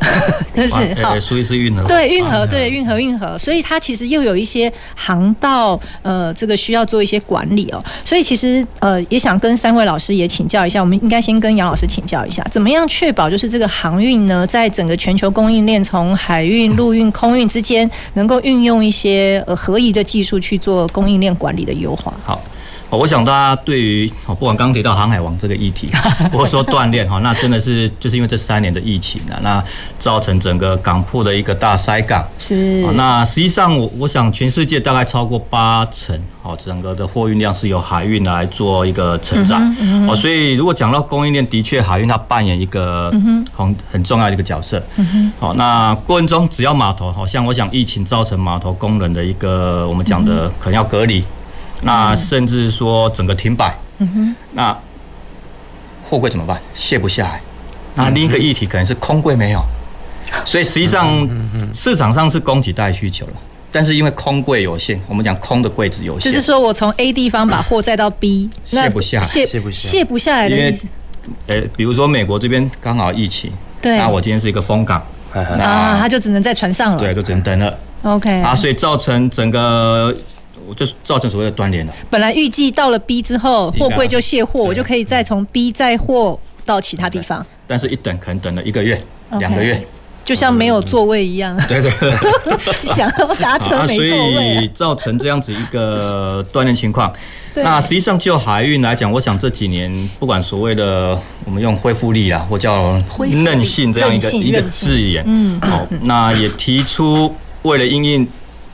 [0.54, 7.82] 就是好，苏伊士运河对运河，对运河运河，所以它其实又有一些航道，呃，这个需要做一些管理哦。
[8.04, 22.12] 所以其实呃，也想跟三位老师也请教一下，我们应该先跟杨老师请教一下，怎么样确保就是这个航运呢，在整个全球供应链，从海运、陆运、空运之间，能够运用一些呃合宜的技术去做供应链管理的优化。
[22.24, 22.40] 好。
[22.90, 25.88] 我想大家对于不管刚刚提到航海王这个议题，
[26.32, 29.62] 或者说锻炼哈，那真的是就是因为这三年的疫情啊，那
[29.98, 32.26] 造成整个港铺的一个大塞港。
[32.38, 32.82] 是。
[32.94, 39.56] 那实际上我我想全世界大概超过八成，哦，整个的货运量是由海运来做一个承载。
[40.08, 43.12] 哦，所以如果讲到供应链，的确海运它扮演一个
[43.54, 44.82] 很很重要的一个角色。
[45.38, 51.22] 好，那过程中只要码头，好像我想疫情造成码头工人的一个我们讲的可能要隔离。
[51.82, 54.76] 那甚至说整个停摆，嗯哼，那
[56.08, 56.60] 货柜怎么办？
[56.74, 57.40] 卸不下来。
[57.94, 59.62] 那另一个议题可能是空柜没有，
[60.44, 61.28] 所以实际上
[61.74, 63.32] 市场上是供给大于需求了。
[63.70, 70.86] 但是因为空柜有限，我们讲空的柜子有限，就是说我从 A 地方把货载到 B， 卸不下来，卸不下，卸不下来的意思。
[71.46, 73.52] 呃，比如说美国这边刚好疫情，
[73.82, 75.04] 对，那我今天是一个封港，
[75.34, 77.78] 啊，他就只能在船上了，对，就只能等了。
[78.02, 80.14] OK，啊，所以造成整个。
[80.68, 81.92] 我就造成所谓的断链了。
[82.10, 87.44] 本来预计到了 B 之后，货柜就卸货，我就可以再从 B 载货到其他地方。
[87.66, 89.00] 但是，一等可能等了一个月、
[89.38, 89.86] 两个月，
[90.24, 91.56] 就像没有座位一样。
[91.68, 92.10] 对对对，
[92.94, 94.32] 想要搭车没座位。
[94.34, 97.12] 所以造成这样子一个断链情况。
[97.54, 108.28] 那实际上就海运来讲，我想这几年不管所谓的我们用恢复力啊，或叫韧性这样一个一个字眼，嗯，好，那也提出为了因应。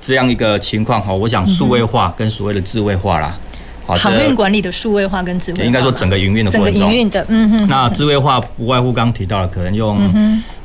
[0.05, 3.35] 这样一个情况哈，我想数位化跟所谓的智慧化啦，
[3.87, 7.67] 好，航运管理的数位化跟智慧化，应该说整个营运的整个营运的，嗯哼。
[7.69, 9.99] 那智慧化不外乎刚刚提到了，可能用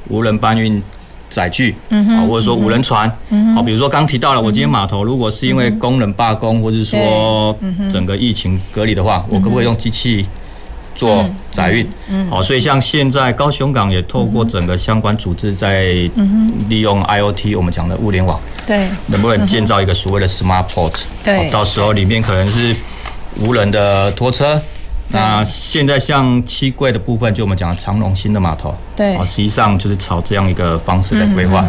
[0.09, 0.83] 无人搬运
[1.29, 7.57] 载具，嗯哼，或者说无人船，嗯好，比如说刚提到了，我今天码头如果是因为工人罢工，或者说
[7.89, 10.25] 整个疫情隔离的话，我可不可以用机器
[10.95, 11.87] 做载运？
[12.09, 15.83] 嗯，好，所以像现在高雄港也透过整个相关组织在
[16.67, 18.39] 利用 IOT，我们讲的物联网。
[18.65, 20.93] 对，能不能建造一个所谓的 smart port？
[21.23, 22.75] 对，到时候里面可能是
[23.39, 24.61] 无人的拖车。
[25.11, 28.75] 那现在像七柜的部分，就我们讲的长隆新的码头。
[28.95, 31.65] 对，实际上就是朝这样一个方式在规划。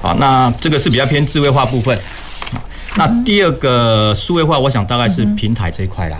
[0.00, 1.94] 好，那这个是比较偏智慧化部分。
[2.96, 6.18] 那第二个数位化，我想大概是平台这一块啦。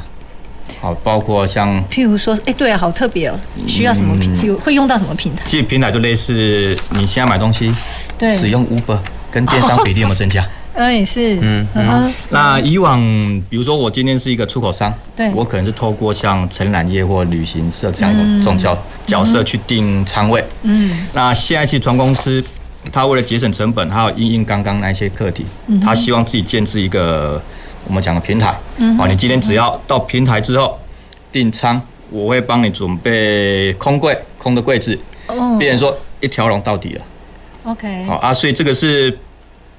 [0.82, 4.52] 好，包括像譬如说，哎，对啊，好特别哦，需要什么平台？
[4.64, 5.42] 会用到什么平台？
[5.46, 7.72] 其实平台就类似你现在买东西，
[8.18, 8.98] 对，使用 Uber。
[9.30, 10.46] 跟电商比例有没有增加？
[10.74, 11.38] 嗯， 也是。
[11.40, 12.12] 嗯嗯。
[12.28, 13.00] 那以往，
[13.48, 18.76] 比如说我今天是一个出口商，对，我可能是透过像承揽业或旅行社这样这种角
[19.06, 20.44] 角色去定仓位。
[20.64, 21.06] 嗯。
[21.14, 22.44] 那现在其实船公司，
[22.92, 25.46] 他为了节省成本，还有应应刚刚那些课题，
[25.82, 27.40] 他希望自己建置一个
[27.86, 28.54] 我们讲的平台。
[28.76, 30.78] 嗯，好，你今天只要到平台之后
[31.30, 31.80] 订仓，
[32.10, 34.98] 我会帮你准备空柜、空的柜子。
[35.26, 37.02] 哦，变成说一条龙到底了。
[37.64, 38.04] OK。
[38.04, 39.18] 好啊，所以这个是。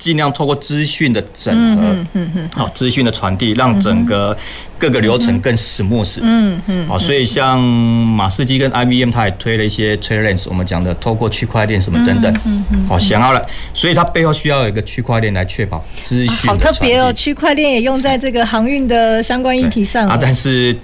[0.04, 2.20] 尽量透过资讯的整合，
[2.54, 4.38] 好资讯的传递，让整个
[4.78, 6.20] 各个流程更 smooth。
[6.22, 12.30] 嗯嗯，好，所以像马士基跟 IBM，它也推了一些 TraceLens，我们讲的透过区块链什么等等。
[12.44, 13.42] 嗯嗯，好，想要了，
[13.74, 16.50] 所以它背后需要有一个区块链来确保资讯。
[16.50, 20.78] 好特别哦，区块链也用在这个航运的相关议题上啊，但是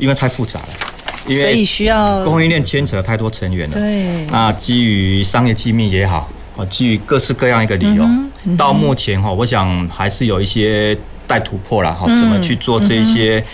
[0.00, 3.78] 因为太复杂了，所以需要供应链牵扯太多成员了。
[3.78, 6.28] 对，那基于商业机密也好。
[6.56, 8.04] 哦，基于各式各样一个理由，
[8.56, 10.96] 到目前哈，我想还是有一些
[11.26, 13.44] 待突破了哈，怎么去做这些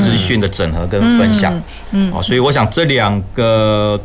[0.00, 1.52] 资讯的整合跟分享？
[1.90, 4.00] 嗯，哦，所以我想这两个，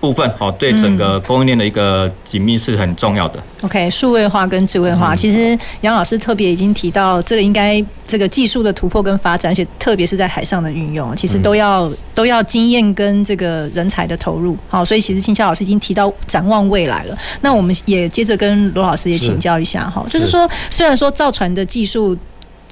[0.00, 3.42] 部分哦，对整个供应链的一个紧密是很重要的。
[3.62, 14.56] OK，数位化跟智慧化，嗯、其实杨老师特别已经提到，这个应该这个技术的突破跟发展，而且特别是在海上的运用，其实都要都要经验跟这个人才的投入。
[14.68, 17.16] 好，所以其实青霄老师已经提到展望未来了。
[17.40, 22.16] 那我们也接着跟罗老师也请教一下哈，就是说，虽然说造船的技术。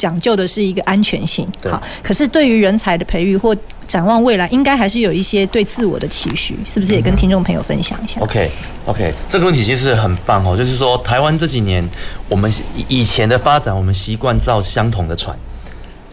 [0.04, 11.82] 讲究的是一个安全性，好，可是对于人才的培育或展望未来，应该还是有一些对自我的期许，是不是也跟听众朋友分享一下？OK，OK，这个问题其实很棒哦，就是说台湾这几年
[12.28, 12.52] 我们
[12.86, 15.34] 以前的发展，我们习惯造相同的船，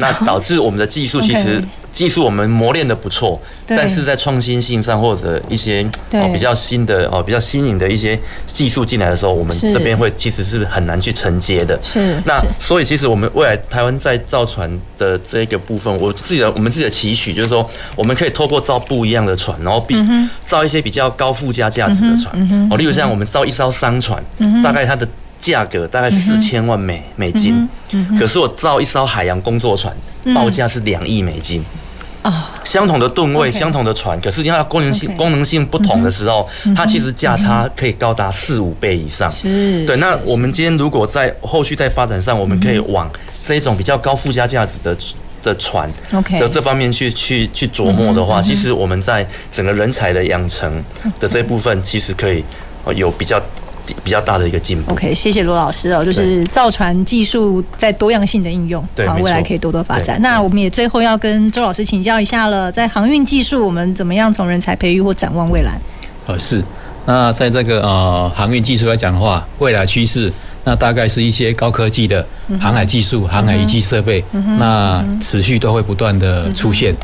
[0.01, 1.63] 那导致我们的技术其实。
[1.91, 3.37] 技术我们磨练的不错，
[3.67, 11.77] 但是在创新性上或者一些哦比较新的哦比较新颖的一些技术进来的时候，我们这边会其实是很难去承接的。
[11.83, 19.93] 是，那所以其实我们未来台湾在造船的这个部分，我自己的我们自己的期许就是说，我们可以透过造不一样的船，然后比
[20.45, 22.69] 造一些比较高附加价值的船。
[22.71, 24.23] 哦，例如像我们造一艘商船，
[24.63, 25.05] 大概它的
[25.41, 27.67] 价格大概四千万美美金，
[28.17, 29.93] 可是我造一艘海洋工作船，
[30.35, 31.65] 报价是两亿美金。
[32.21, 39.31] 啊，相同的吨位，相同的船，可是因为它功能性功能性不同的时候，它其实价差可以高达四五倍以上。
[39.31, 39.97] 是，对。
[39.97, 43.09] 那我们今天如果在后续在发展上，我们可以往
[43.43, 44.95] 这一种比较高附加价值的
[45.41, 45.89] 的船
[46.39, 50.71] 的这方面去去去琢磨的话，其实我们在整个人才的养成
[51.19, 52.43] 的这一部分，其实可以
[52.95, 53.41] 有比较。
[54.03, 54.91] 比较大的一个进步。
[54.91, 60.21] OK，谢谢罗老师哦，就是造船技术在多样性的应用，对，未来可以多多发展。
[60.21, 65.79] 那我们也最后要跟周老师请教一下了，在航运技术，我们怎么样从人才培育或展望未来？
[66.27, 66.63] 呃，是。
[67.05, 70.31] 那在这个呃航运技术来讲的话，未来趋势，
[70.63, 72.23] 那大概是一些高科技的
[72.59, 74.23] 航海技术、航海仪器设备，
[74.59, 76.95] 那持续都会不断的出现。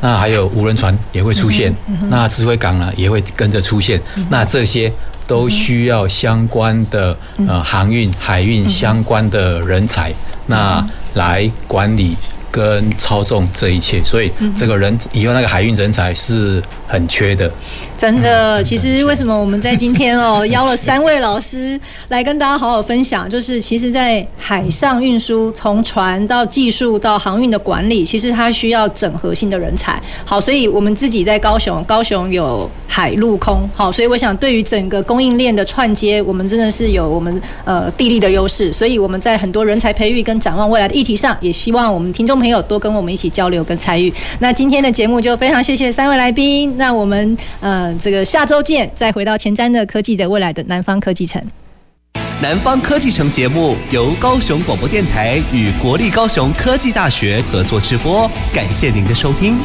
[0.00, 1.74] 那还有无人船也会出现，
[2.08, 4.00] 那智慧港呢也会跟着出现。
[4.28, 4.90] 那这些。
[5.30, 7.16] 都需要相关的
[7.46, 10.12] 呃航运、海运相关的人才，
[10.46, 12.16] 那来管理
[12.50, 17.50] 跟操纵这一切，所以这个人以后那个海运人才是很缺的。
[17.96, 21.78] 真的，其实为什么我们在今天哦邀了三位老师
[22.08, 30.00] 来跟大家好好分享，就是其实，在海上运输，从船到技术到航运的管理，其实它需要整合性的人才。
[30.24, 38.72] 好，所以我们自己在高雄，高雄有海陆空，好，所以我想对于整个供应链的串接，我们真的是有我们呃地利的优势。
[38.72, 44.12] 所以我们在很多人才培育跟展望未来的议题上，也希望我们听众朋友多跟我们一起交流跟参与。
[44.40, 46.76] 那今天的节目就非常谢谢三位来宾。
[46.76, 51.40] 那我们呃这个下周见，再回到前瞻的科技的未来的南方科技城。
[52.42, 59.58] 南方科技城节目由高雄广播电台与国立高雄科技大学合作直播，感谢您的收听。